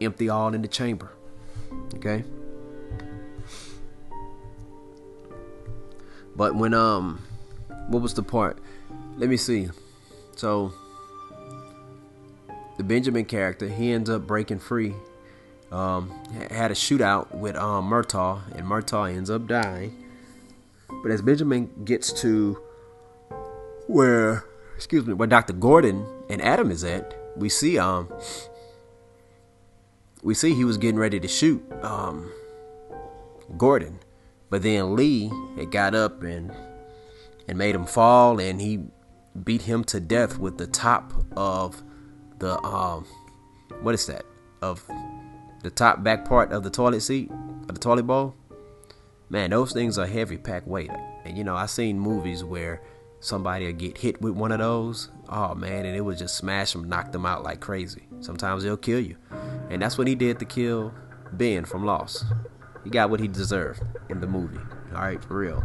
Empty 0.00 0.28
all 0.28 0.52
in 0.54 0.62
the 0.62 0.68
chamber. 0.68 1.12
Okay? 1.94 2.24
But 6.34 6.56
when, 6.56 6.74
um, 6.74 7.22
what 7.88 8.02
was 8.02 8.14
the 8.14 8.22
part? 8.22 8.58
Let 9.18 9.28
me 9.28 9.36
see. 9.36 9.68
So, 10.34 10.72
the 12.76 12.82
Benjamin 12.82 13.26
character, 13.26 13.68
he 13.68 13.92
ends 13.92 14.10
up 14.10 14.26
breaking 14.26 14.58
free 14.58 14.94
um, 15.72 16.10
had 16.50 16.70
a 16.70 16.74
shootout 16.74 17.34
with 17.34 17.56
um, 17.56 17.88
Murtaugh, 17.88 18.40
and 18.56 18.66
Murtaugh 18.66 19.14
ends 19.14 19.30
up 19.30 19.46
dying. 19.46 20.06
But 21.02 21.12
as 21.12 21.22
Benjamin 21.22 21.70
gets 21.84 22.12
to 22.20 22.58
where, 23.86 24.44
excuse 24.74 25.06
me, 25.06 25.14
where 25.14 25.28
Dr. 25.28 25.52
Gordon 25.52 26.06
and 26.28 26.42
Adam 26.42 26.70
is 26.70 26.84
at, 26.84 27.16
we 27.36 27.48
see 27.48 27.78
um, 27.78 28.12
we 30.22 30.34
see 30.34 30.54
he 30.54 30.64
was 30.64 30.76
getting 30.76 30.98
ready 30.98 31.20
to 31.20 31.28
shoot 31.28 31.64
um, 31.82 32.30
Gordon, 33.56 34.00
but 34.50 34.62
then 34.62 34.96
Leigh 34.96 35.30
had 35.56 35.70
got 35.70 35.94
up 35.94 36.22
and 36.22 36.52
and 37.48 37.58
made 37.58 37.74
him 37.74 37.86
fall, 37.86 38.40
and 38.40 38.60
he 38.60 38.80
beat 39.44 39.62
him 39.62 39.84
to 39.84 40.00
death 40.00 40.38
with 40.38 40.58
the 40.58 40.66
top 40.66 41.12
of 41.36 41.82
the 42.38 42.60
um, 42.62 43.06
what 43.80 43.94
is 43.94 44.06
that 44.06 44.24
of 44.60 44.84
the 45.62 45.70
top 45.70 46.02
back 46.02 46.24
part 46.24 46.52
of 46.52 46.62
the 46.62 46.70
toilet 46.70 47.00
seat, 47.00 47.30
of 47.68 47.74
the 47.74 47.80
toilet 47.80 48.04
bowl, 48.04 48.34
man, 49.28 49.50
those 49.50 49.72
things 49.72 49.98
are 49.98 50.06
heavy 50.06 50.36
pack 50.36 50.66
weight. 50.66 50.90
And 51.24 51.36
you 51.36 51.44
know, 51.44 51.56
I 51.56 51.66
seen 51.66 51.98
movies 51.98 52.42
where 52.42 52.82
somebody 53.20 53.66
will 53.66 53.72
get 53.72 53.98
hit 53.98 54.20
with 54.20 54.34
one 54.34 54.52
of 54.52 54.58
those. 54.58 55.10
Oh 55.28 55.54
man, 55.54 55.86
and 55.86 55.96
it 55.96 56.00
would 56.00 56.18
just 56.18 56.36
smash 56.36 56.72
them, 56.72 56.88
knock 56.88 57.12
them 57.12 57.26
out 57.26 57.42
like 57.42 57.60
crazy. 57.60 58.02
Sometimes 58.20 58.62
they'll 58.62 58.76
kill 58.76 59.00
you. 59.00 59.16
And 59.70 59.80
that's 59.80 59.96
what 59.96 60.08
he 60.08 60.14
did 60.14 60.38
to 60.40 60.44
kill 60.44 60.92
Ben 61.32 61.64
from 61.64 61.84
Lost. 61.84 62.24
He 62.84 62.90
got 62.90 63.10
what 63.10 63.20
he 63.20 63.28
deserved 63.28 63.82
in 64.08 64.20
the 64.20 64.26
movie. 64.26 64.58
Alright, 64.92 65.22
for 65.22 65.36
real. 65.36 65.64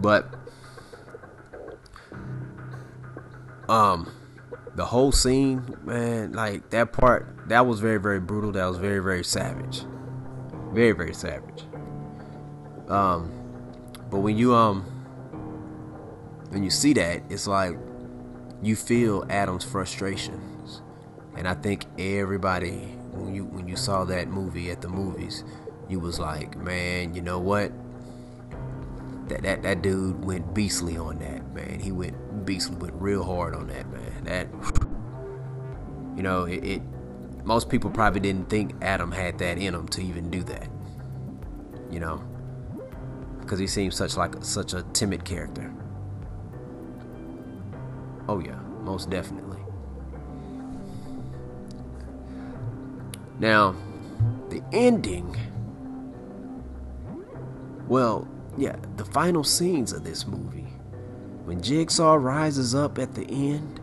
But 0.00 0.34
um 3.68 4.10
the 4.74 4.84
whole 4.84 5.12
scene, 5.12 5.76
man, 5.82 6.32
like 6.32 6.70
that 6.70 6.92
part, 6.92 7.48
that 7.48 7.66
was 7.66 7.80
very, 7.80 7.98
very 7.98 8.20
brutal. 8.20 8.52
That 8.52 8.66
was 8.66 8.78
very, 8.78 9.00
very 9.00 9.24
savage. 9.24 9.82
Very, 10.72 10.92
very 10.92 11.14
savage. 11.14 11.64
Um, 12.88 13.30
but 14.10 14.18
when 14.18 14.36
you 14.36 14.54
um, 14.54 14.82
when 16.50 16.62
you 16.62 16.70
see 16.70 16.92
that, 16.94 17.22
it's 17.30 17.46
like 17.46 17.76
you 18.62 18.76
feel 18.76 19.24
Adam's 19.28 19.64
frustrations, 19.64 20.82
and 21.36 21.46
I 21.46 21.54
think 21.54 21.86
everybody 21.98 22.98
when 23.12 23.34
you 23.34 23.44
when 23.44 23.68
you 23.68 23.76
saw 23.76 24.04
that 24.04 24.28
movie 24.28 24.70
at 24.70 24.80
the 24.80 24.88
movies, 24.88 25.44
you 25.88 26.00
was 26.00 26.18
like, 26.18 26.56
man, 26.56 27.14
you 27.14 27.22
know 27.22 27.38
what? 27.38 27.72
That 29.32 29.42
that 29.44 29.62
that 29.62 29.80
dude 29.80 30.22
went 30.26 30.52
beastly 30.52 30.98
on 30.98 31.18
that, 31.20 31.54
man. 31.54 31.80
He 31.80 31.90
went 31.90 32.44
beastly, 32.44 32.76
went 32.76 32.92
real 32.94 33.24
hard 33.24 33.54
on 33.54 33.66
that, 33.68 33.90
man. 33.90 34.24
That 34.24 34.48
you 36.16 36.22
know, 36.22 36.44
it, 36.44 36.62
it 36.62 36.82
most 37.42 37.70
people 37.70 37.90
probably 37.90 38.20
didn't 38.20 38.50
think 38.50 38.74
Adam 38.82 39.10
had 39.10 39.38
that 39.38 39.56
in 39.56 39.74
him 39.74 39.88
to 39.88 40.02
even 40.02 40.30
do 40.30 40.42
that. 40.42 40.68
You 41.90 42.00
know, 42.00 42.22
because 43.40 43.58
he 43.58 43.66
seems 43.66 43.96
such 43.96 44.18
like 44.18 44.34
such 44.44 44.74
a 44.74 44.82
timid 44.92 45.24
character. 45.24 45.72
Oh 48.28 48.38
yeah, 48.38 48.58
most 48.82 49.08
definitely. 49.08 49.60
Now, 53.38 53.74
the 54.50 54.62
ending. 54.72 55.34
Well, 57.88 58.28
yeah, 58.56 58.76
the 58.96 59.04
final 59.04 59.44
scenes 59.44 59.92
of 59.92 60.04
this 60.04 60.26
movie. 60.26 60.66
When 61.44 61.60
Jigsaw 61.60 62.14
rises 62.14 62.74
up 62.74 62.98
at 62.98 63.14
the 63.14 63.24
end, 63.24 63.80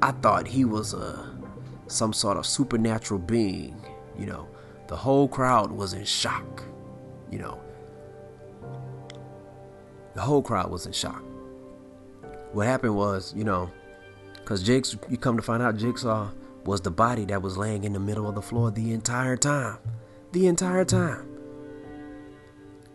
I 0.00 0.12
thought 0.12 0.46
he 0.46 0.64
was 0.64 0.94
a 0.94 1.30
some 1.86 2.12
sort 2.12 2.36
of 2.36 2.46
supernatural 2.46 3.20
being, 3.20 3.76
you 4.18 4.26
know. 4.26 4.48
The 4.88 4.96
whole 4.96 5.28
crowd 5.28 5.70
was 5.70 5.92
in 5.92 6.04
shock, 6.04 6.62
you 7.30 7.38
know. 7.38 7.60
The 10.14 10.20
whole 10.20 10.42
crowd 10.42 10.70
was 10.70 10.86
in 10.86 10.92
shock. 10.92 11.22
What 12.52 12.66
happened 12.66 12.96
was, 12.96 13.32
you 13.36 13.44
know, 13.44 13.70
because 14.36 14.62
Jigsaw, 14.62 14.98
you 15.08 15.16
come 15.16 15.36
to 15.36 15.42
find 15.42 15.62
out 15.62 15.76
Jigsaw 15.76 16.30
was 16.64 16.80
the 16.80 16.90
body 16.90 17.24
that 17.26 17.42
was 17.42 17.56
laying 17.56 17.84
in 17.84 17.92
the 17.92 18.00
middle 18.00 18.28
of 18.28 18.34
the 18.34 18.42
floor 18.42 18.70
the 18.70 18.92
entire 18.92 19.36
time. 19.36 19.78
The 20.32 20.46
entire 20.46 20.84
time. 20.84 21.31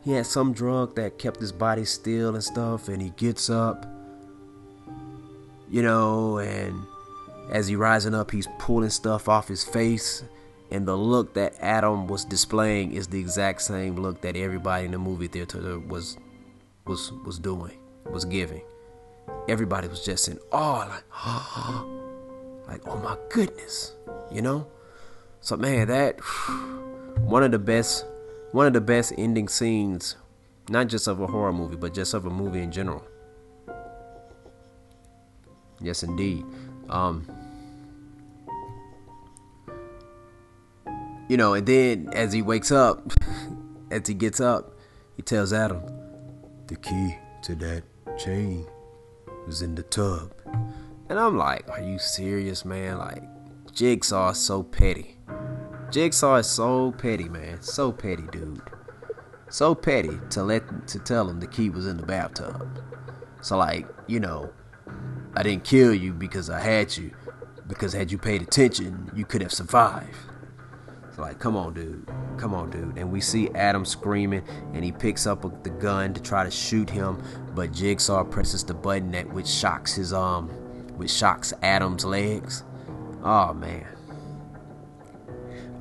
He 0.07 0.13
had 0.13 0.25
some 0.25 0.53
drug 0.53 0.95
that 0.95 1.19
kept 1.19 1.41
his 1.41 1.51
body 1.51 1.83
still 1.83 2.33
and 2.33 2.41
stuff, 2.41 2.87
and 2.87 3.01
he 3.01 3.09
gets 3.17 3.49
up, 3.49 3.85
you 5.69 5.81
know, 5.81 6.37
and 6.37 6.81
as 7.51 7.67
he 7.67 7.75
rising 7.75 8.15
up, 8.15 8.31
he's 8.31 8.47
pulling 8.57 8.89
stuff 8.89 9.27
off 9.27 9.49
his 9.49 9.65
face, 9.65 10.23
and 10.71 10.87
the 10.87 10.95
look 10.95 11.33
that 11.33 11.55
Adam 11.59 12.07
was 12.07 12.23
displaying 12.23 12.93
is 12.93 13.07
the 13.07 13.19
exact 13.19 13.63
same 13.63 13.97
look 13.97 14.21
that 14.21 14.37
everybody 14.37 14.85
in 14.85 14.91
the 14.91 14.97
movie 14.97 15.27
theater 15.27 15.77
was 15.77 16.17
was 16.85 17.11
was 17.25 17.37
doing, 17.37 17.77
was 18.09 18.23
giving. 18.23 18.63
Everybody 19.49 19.89
was 19.89 20.05
just 20.05 20.29
in 20.29 20.39
awe, 20.53 20.87
like, 20.87 21.03
like, 22.69 22.87
oh 22.87 22.97
my 23.03 23.17
goodness, 23.29 23.91
you 24.31 24.41
know. 24.41 24.67
So 25.41 25.57
man, 25.57 25.89
that 25.89 26.19
one 27.19 27.43
of 27.43 27.51
the 27.51 27.59
best, 27.59 28.05
one 28.51 28.67
of 28.67 28.73
the 28.73 28.81
best 28.81 29.13
ending 29.17 29.47
scenes, 29.47 30.15
not 30.69 30.87
just 30.87 31.07
of 31.07 31.19
a 31.19 31.27
horror 31.27 31.53
movie, 31.53 31.75
but 31.75 31.93
just 31.93 32.13
of 32.13 32.25
a 32.25 32.29
movie 32.29 32.61
in 32.61 32.71
general. 32.71 33.03
Yes, 35.79 36.03
indeed. 36.03 36.45
Um, 36.89 37.27
you 41.29 41.37
know, 41.37 41.53
and 41.53 41.67
then 41.67 42.09
as 42.13 42.33
he 42.33 42.41
wakes 42.41 42.71
up, 42.71 43.11
as 43.91 44.07
he 44.07 44.13
gets 44.13 44.39
up, 44.39 44.77
he 45.15 45.21
tells 45.21 45.53
Adam, 45.53 45.81
the 46.67 46.75
key 46.75 47.15
to 47.43 47.55
that 47.55 47.83
chain 48.17 48.65
was 49.45 49.61
in 49.61 49.75
the 49.75 49.83
tub. 49.83 50.33
And 51.09 51.17
I'm 51.17 51.37
like, 51.37 51.69
are 51.69 51.81
you 51.81 51.99
serious, 51.99 52.65
man? 52.65 52.97
Like, 52.97 53.23
Jigsaw 53.71 54.31
is 54.31 54.37
so 54.37 54.63
petty. 54.63 55.16
Jigsaw 55.91 56.35
is 56.35 56.47
so 56.47 56.91
petty, 56.91 57.29
man. 57.29 57.61
So 57.61 57.91
petty, 57.91 58.23
dude. 58.31 58.61
So 59.49 59.73
petty 59.73 60.19
to 60.31 60.43
let 60.43 60.87
to 60.89 60.99
tell 60.99 61.29
him 61.29 61.39
the 61.39 61.47
key 61.47 61.69
was 61.69 61.87
in 61.87 61.97
the 61.97 62.05
bathtub. 62.05 62.81
So 63.41 63.57
like, 63.57 63.87
you 64.07 64.19
know, 64.19 64.51
I 65.35 65.43
didn't 65.43 65.63
kill 65.63 65.93
you 65.93 66.13
because 66.13 66.49
I 66.49 66.59
had 66.59 66.95
you. 66.97 67.11
Because 67.67 67.93
had 67.93 68.11
you 68.11 68.17
paid 68.17 68.41
attention, 68.41 69.11
you 69.15 69.25
could 69.25 69.41
have 69.41 69.53
survived. 69.53 70.15
So 71.15 71.21
like, 71.21 71.39
come 71.39 71.55
on, 71.55 71.73
dude. 71.73 72.09
Come 72.37 72.53
on, 72.53 72.69
dude. 72.69 72.97
And 72.97 73.11
we 73.11 73.21
see 73.21 73.49
Adam 73.55 73.85
screaming, 73.85 74.43
and 74.73 74.83
he 74.83 74.91
picks 74.91 75.25
up 75.25 75.63
the 75.63 75.69
gun 75.69 76.13
to 76.13 76.21
try 76.21 76.43
to 76.43 76.51
shoot 76.51 76.89
him, 76.89 77.21
but 77.55 77.71
Jigsaw 77.71 78.23
presses 78.25 78.63
the 78.63 78.73
button 78.73 79.11
that 79.11 79.27
which 79.33 79.47
shocks 79.47 79.95
his 79.95 80.13
um, 80.13 80.49
which 80.97 81.11
shocks 81.11 81.53
Adam's 81.61 82.05
legs. 82.05 82.63
Oh 83.23 83.53
man. 83.53 83.96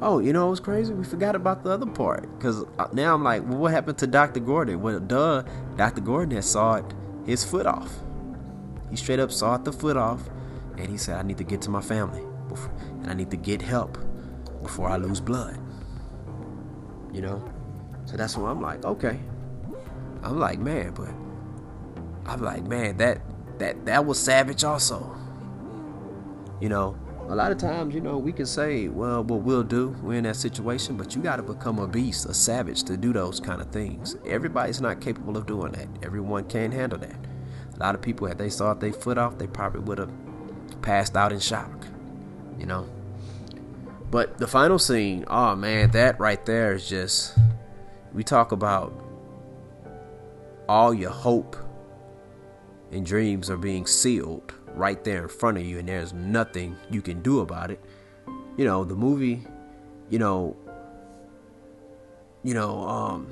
Oh, 0.03 0.19
you 0.19 0.33
know 0.33 0.49
it 0.49 0.51
was 0.51 0.61
crazy? 0.61 0.93
We 0.93 1.05
forgot 1.05 1.35
about 1.35 1.65
the 1.65 1.71
other 1.71 1.87
part. 1.87 2.23
Because 2.37 2.65
uh, 2.79 2.89
now 2.93 3.15
I'm 3.15 3.25
like, 3.25 3.43
well, 3.43 3.59
what 3.59 3.73
happened 3.73 3.99
to 3.99 4.07
Dr. 4.07 4.41
Gordon? 4.41 4.83
Well, 4.83 5.01
duh, 5.01 5.43
Dr. 5.77 6.03
Gordon 6.03 6.35
had 6.35 6.45
sawed 6.45 6.95
his 7.25 7.45
foot 7.45 7.67
off. 7.67 7.91
He 8.91 8.97
straight 8.97 9.19
up 9.19 9.33
sawed 9.33 9.65
the 9.65 9.73
foot 9.73 9.97
off, 9.97 10.29
and 10.77 10.89
he 10.89 10.99
said, 10.99 11.17
I 11.19 11.23
need 11.23 11.39
to 11.39 11.45
get 11.45 11.63
to 11.63 11.71
my 11.71 11.81
family, 11.81 12.23
and 13.01 13.11
I 13.11 13.15
need 13.15 13.31
to 13.31 13.37
get 13.37 13.63
help 13.63 13.99
before 14.63 14.89
I 14.89 14.97
lose 14.97 15.21
blood. 15.21 15.59
You 17.13 17.23
know? 17.23 17.53
So 18.05 18.17
that's 18.17 18.37
when 18.37 18.51
I'm 18.51 18.61
like, 18.61 18.85
okay. 18.85 19.19
I'm 20.23 20.39
like, 20.39 20.59
man, 20.59 20.93
but 20.93 21.09
I'm 22.31 22.43
like, 22.43 22.65
man, 22.65 22.97
that 22.99 23.21
that 23.59 23.87
that 23.87 24.05
was 24.05 24.19
savage 24.19 24.65
also. 24.65 25.17
You 26.61 26.69
know, 26.69 26.99
a 27.29 27.35
lot 27.35 27.51
of 27.51 27.59
times, 27.59 27.95
you 27.95 28.01
know, 28.01 28.19
we 28.19 28.33
can 28.33 28.47
say, 28.47 28.89
well, 28.89 29.25
what 29.25 29.41
we'll 29.43 29.63
do, 29.63 29.97
we're 30.03 30.19
in 30.19 30.25
that 30.25 30.37
situation, 30.37 30.97
but 30.97 31.15
you 31.15 31.23
got 31.23 31.37
to 31.37 31.43
become 31.43 31.79
a 31.79 31.89
beast, 31.89 32.27
a 32.27 32.35
savage 32.35 32.85
to 32.85 32.97
do 32.97 33.13
those 33.13 33.41
kind 33.41 33.61
of 33.61 33.71
things. 33.71 34.17
Everybody's 34.27 34.81
not 34.81 35.01
capable 35.01 35.37
of 35.37 35.47
doing 35.47 35.73
that. 35.73 35.89
Everyone 36.03 36.45
can't 36.45 36.73
handle 36.73 36.99
that. 36.99 37.17
A 37.75 37.79
lot 37.79 37.95
of 37.95 38.03
people, 38.03 38.27
if 38.29 38.39
they 38.39 38.49
saw 38.49 38.75
their 38.75 38.93
foot 38.93 39.19
off, 39.19 39.39
they 39.39 39.47
probably 39.47 39.81
would 39.81 39.99
have 39.99 40.13
passed 40.83 41.17
out 41.17 41.33
in 41.33 41.41
shock, 41.41 41.87
you 42.59 42.67
know. 42.67 42.89
But 44.11 44.39
the 44.39 44.47
final 44.47 44.79
scene, 44.79 45.25
oh 45.29 45.57
man, 45.57 45.91
that 45.91 46.19
right 46.21 46.45
there 46.47 46.75
is 46.75 46.89
just. 46.89 47.37
We 48.13 48.25
talk 48.25 48.53
about 48.53 48.99
all 50.69 50.95
your 50.95 51.11
hope 51.11 51.55
and 52.93 53.05
dreams 53.05 53.51
are 53.51 53.59
being 53.59 53.87
sealed 53.87 54.55
right 54.77 55.03
there 55.05 55.23
in 55.23 55.29
front 55.29 55.59
of 55.59 55.65
you, 55.65 55.79
and 55.79 55.89
there's 55.89 56.13
nothing 56.13 56.77
you 56.91 57.03
can 57.03 57.23
do 57.23 57.41
about 57.41 57.71
it. 57.71 57.81
You 58.57 58.65
know, 58.65 58.85
the 58.85 58.95
movie, 58.95 59.45
you 60.11 60.19
know, 60.19 60.57
you 62.43 62.55
know, 62.55 62.87
um, 62.87 63.27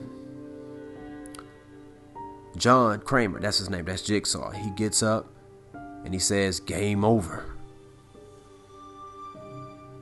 John 2.57 3.00
Kramer, 3.00 3.40
that's 3.40 3.59
his 3.59 3.70
name, 3.70 3.85
that's 3.85 4.02
Jigsaw. 4.02 4.50
He 4.50 4.70
gets 4.70 5.02
up 5.02 5.26
and 6.04 6.12
he 6.12 6.20
says, 6.20 6.61
Game 6.61 7.04
over. 7.04 7.44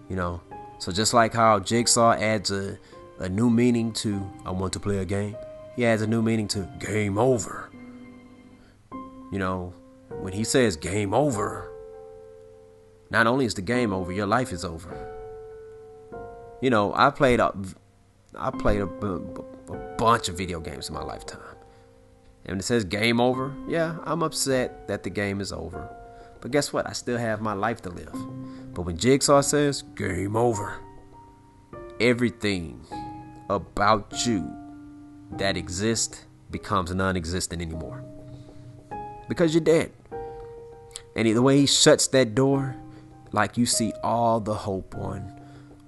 You 0.09 0.16
know, 0.16 0.40
so 0.78 0.92
just 0.92 1.14
like 1.14 1.33
how 1.33 1.59
Jigsaw 1.59 2.12
adds 2.12 2.50
a, 2.50 2.78
a 3.18 3.28
new 3.28 3.48
meaning 3.48 3.92
to 3.94 4.28
I 4.44 4.50
want 4.50 4.72
to 4.74 4.81
play 4.81 4.98
a 4.98 5.05
game, 5.05 5.37
he 5.76 5.87
adds 5.87 6.02
a 6.02 6.07
new 6.07 6.22
meaning 6.22 6.48
to 6.48 6.68
game 6.78 7.18
over. 7.18 7.70
You 9.31 9.38
know, 9.38 9.72
when 10.22 10.32
he 10.32 10.44
says 10.44 10.76
game 10.76 11.12
over, 11.12 11.68
not 13.11 13.26
only 13.26 13.44
is 13.44 13.54
the 13.54 13.62
game 13.62 13.92
over, 13.92 14.12
your 14.12 14.26
life 14.26 14.52
is 14.52 14.64
over. 14.64 14.96
You 16.62 16.70
know, 16.70 16.94
I 16.94 17.11
played 17.11 17.40
a, 17.40 17.52
I 18.38 18.50
played 18.50 18.82
a, 18.82 18.87
bunch 19.98 20.28
of 20.28 20.37
video 20.37 20.61
games 20.61 20.88
in 20.88 20.94
my 20.94 21.02
lifetime. 21.02 21.40
And 22.44 22.52
when 22.52 22.58
it 22.61 22.64
says 22.64 22.85
game 22.85 23.20
over, 23.20 23.52
yeah, 23.68 23.96
I'm 24.04 24.22
upset 24.22 24.87
that 24.88 25.02
the 25.02 25.11
game 25.11 25.40
is 25.40 25.52
over. 25.52 25.88
But 26.40 26.50
guess 26.50 26.73
what? 26.73 26.88
I 26.88 26.92
still 26.92 27.18
have 27.18 27.40
my 27.40 27.52
life 27.52 27.83
to 27.83 27.90
live. 27.90 28.12
But 28.75 28.83
when 28.83 28.96
Jigsaw 28.96 29.40
says 29.40 29.83
game 29.96 30.37
over, 30.37 30.77
everything 32.00 32.85
about 33.50 34.27
you 34.27 34.50
that 35.33 35.56
exists 35.56 36.27
becomes 36.50 36.94
non 36.94 37.16
existent 37.16 37.60
anymore. 37.60 38.04
Because 39.29 39.54
you're 39.54 39.64
dead. 39.64 39.92
And 41.16 41.26
the 41.28 41.42
way 41.42 41.58
he 41.58 41.66
shuts 41.66 42.06
that 42.08 42.34
door, 42.34 42.76
like 43.32 43.56
you 43.56 43.66
see 43.66 43.92
all 44.02 44.40
the 44.40 44.54
hope 44.54 44.94
on 44.96 45.40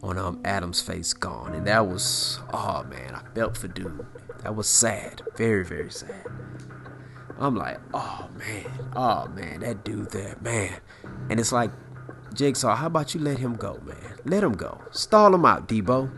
on 0.02 0.18
um 0.18 0.40
Adam's 0.44 0.80
face 0.80 1.12
gone. 1.12 1.54
And 1.54 1.66
that 1.66 1.86
was 1.86 2.40
oh 2.52 2.84
man, 2.84 3.14
I 3.14 3.22
felt 3.34 3.56
for 3.56 3.68
dude. 3.68 4.06
That 4.42 4.54
was 4.54 4.68
sad. 4.68 5.22
Very, 5.36 5.64
very 5.64 5.90
sad. 5.90 6.26
I'm 7.38 7.56
like, 7.56 7.80
oh 7.92 8.28
man, 8.38 8.90
oh 8.94 9.26
man, 9.28 9.60
that 9.60 9.84
dude 9.84 10.10
there, 10.10 10.36
man. 10.40 10.80
And 11.30 11.40
it's 11.40 11.50
like, 11.50 11.70
Jigsaw, 12.34 12.76
how 12.76 12.86
about 12.86 13.14
you 13.14 13.20
let 13.20 13.38
him 13.38 13.56
go, 13.56 13.80
man? 13.84 14.18
Let 14.24 14.44
him 14.44 14.52
go. 14.52 14.80
Stall 14.90 15.34
him 15.34 15.44
out, 15.44 15.66
Debo. 15.66 16.10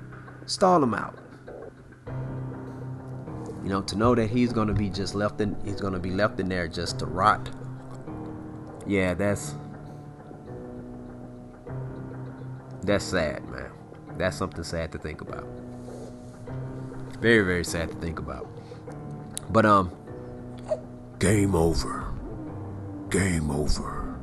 Stall 0.47 0.83
him 0.83 0.95
out. 0.95 1.17
You 3.63 3.71
know, 3.71 3.83
to 3.83 3.97
know 3.97 4.15
that 4.15 4.29
he's 4.29 4.53
gonna 4.53 4.75
be 4.75 4.91
just 4.91 5.15
left 5.15 5.41
in 5.41 5.57
he's 5.65 5.81
gonna 5.81 5.99
be 5.99 6.11
left 6.11 6.39
in 6.39 6.49
there 6.49 6.69
just 6.69 6.99
to 7.01 7.07
rot. 7.07 7.49
Yeah, 8.87 9.15
that's 9.15 9.55
That's 12.87 13.05
sad, 13.05 13.45
man. 13.51 13.73
That's 14.17 14.37
something 14.37 14.63
sad 14.63 14.93
to 14.93 14.99
think 14.99 15.21
about. 15.21 15.45
Very, 17.21 17.45
very 17.45 17.65
sad 17.65 17.91
to 17.91 17.97
think 17.97 18.21
about. 18.21 18.49
But 19.51 19.67
um, 19.67 19.91
game 21.19 21.57
over. 21.57 22.07
Game 23.11 23.51
over. 23.51 24.21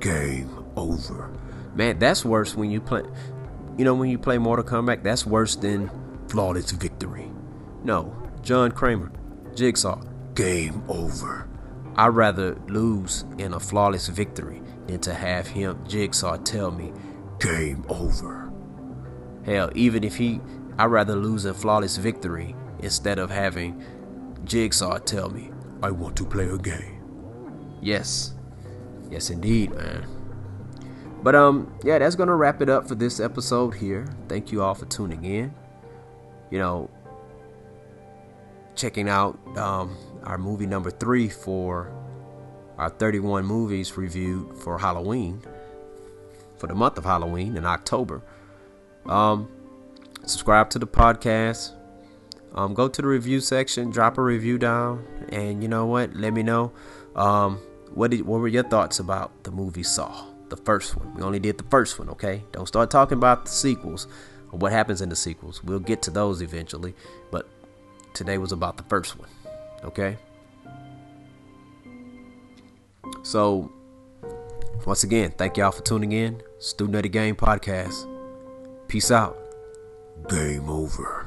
Game 0.00 0.64
over. 0.76 1.30
Man, 1.74 1.98
that's 1.98 2.24
worse 2.24 2.56
when 2.56 2.70
you 2.70 2.80
play. 2.80 3.02
You 3.76 3.84
know 3.84 3.94
when 3.94 4.08
you 4.08 4.18
play 4.18 4.38
Mortal 4.38 4.64
Kombat, 4.64 5.02
that's 5.02 5.26
worse 5.26 5.54
than 5.54 5.90
flawless 6.28 6.70
victory. 6.70 7.30
No, 7.82 8.16
John 8.40 8.72
Kramer, 8.72 9.12
Jigsaw, 9.54 10.00
game 10.34 10.82
over. 10.88 11.46
I'd 11.96 12.08
rather 12.08 12.56
lose 12.68 13.24
in 13.38 13.54
a 13.54 13.60
flawless 13.60 14.08
victory 14.08 14.62
than 14.86 15.00
to 15.00 15.14
have 15.14 15.46
him, 15.46 15.78
Jigsaw, 15.86 16.36
tell 16.38 16.70
me, 16.70 16.92
game 17.38 17.84
over. 17.88 18.52
Hell, 19.44 19.70
even 19.74 20.02
if 20.02 20.16
he, 20.16 20.40
I'd 20.78 20.86
rather 20.86 21.14
lose 21.14 21.44
a 21.44 21.54
flawless 21.54 21.96
victory 21.96 22.56
instead 22.80 23.18
of 23.18 23.30
having 23.30 23.82
Jigsaw 24.44 24.98
tell 24.98 25.30
me, 25.30 25.50
I 25.82 25.90
want 25.90 26.16
to 26.16 26.24
play 26.24 26.48
a 26.48 26.58
game. 26.58 27.00
Yes. 27.80 28.34
Yes, 29.10 29.30
indeed, 29.30 29.70
man. 29.74 30.06
But, 31.22 31.34
um, 31.34 31.72
yeah, 31.84 31.98
that's 31.98 32.16
going 32.16 32.28
to 32.28 32.34
wrap 32.34 32.60
it 32.60 32.68
up 32.68 32.88
for 32.88 32.94
this 32.94 33.20
episode 33.20 33.70
here. 33.70 34.06
Thank 34.28 34.50
you 34.50 34.62
all 34.62 34.74
for 34.74 34.86
tuning 34.86 35.24
in. 35.24 35.54
You 36.50 36.58
know, 36.58 36.90
checking 38.74 39.08
out 39.08 39.38
um, 39.56 39.96
our 40.24 40.38
movie 40.38 40.66
number 40.66 40.90
three 40.90 41.28
for 41.28 41.92
our 42.78 42.90
31 42.90 43.44
movies 43.44 43.96
reviewed 43.96 44.56
for 44.58 44.78
Halloween, 44.78 45.40
for 46.58 46.66
the 46.66 46.74
month 46.74 46.98
of 46.98 47.04
Halloween 47.04 47.56
in 47.56 47.64
October. 47.64 48.22
Um, 49.06 49.48
subscribe 50.24 50.70
to 50.70 50.78
the 50.78 50.86
podcast. 50.86 51.72
Um, 52.54 52.74
go 52.74 52.88
to 52.88 53.02
the 53.02 53.08
review 53.08 53.40
section, 53.40 53.90
drop 53.90 54.16
a 54.16 54.22
review 54.22 54.58
down, 54.58 55.04
and 55.30 55.62
you 55.62 55.68
know 55.68 55.86
what? 55.86 56.14
Let 56.14 56.32
me 56.32 56.42
know. 56.42 56.72
Um, 57.16 57.58
what 57.92 58.10
did 58.10 58.22
what 58.22 58.40
were 58.40 58.48
your 58.48 58.62
thoughts 58.62 58.98
about 58.98 59.44
the 59.44 59.50
movie 59.50 59.82
Saw, 59.82 60.24
the 60.48 60.56
first 60.56 60.96
one? 60.96 61.14
We 61.14 61.22
only 61.22 61.40
did 61.40 61.58
the 61.58 61.64
first 61.64 61.98
one, 61.98 62.08
okay? 62.10 62.44
Don't 62.52 62.66
start 62.66 62.90
talking 62.90 63.18
about 63.18 63.44
the 63.44 63.50
sequels 63.50 64.06
or 64.52 64.58
what 64.58 64.72
happens 64.72 65.00
in 65.00 65.08
the 65.08 65.16
sequels. 65.16 65.62
We'll 65.64 65.80
get 65.80 66.02
to 66.02 66.10
those 66.10 66.42
eventually, 66.42 66.94
but 67.30 67.48
today 68.14 68.38
was 68.38 68.52
about 68.52 68.76
the 68.76 68.84
first 68.84 69.18
one, 69.18 69.28
okay? 69.84 70.16
So, 73.22 73.70
once 74.86 75.04
again, 75.04 75.32
thank 75.36 75.56
y'all 75.56 75.72
for 75.72 75.82
tuning 75.82 76.12
in. 76.12 76.42
Student 76.58 76.96
of 76.96 77.02
the 77.02 77.08
Game 77.08 77.36
Podcast. 77.36 78.08
Peace 78.88 79.10
out. 79.10 79.36
Game 80.28 80.68
over. 80.68 81.23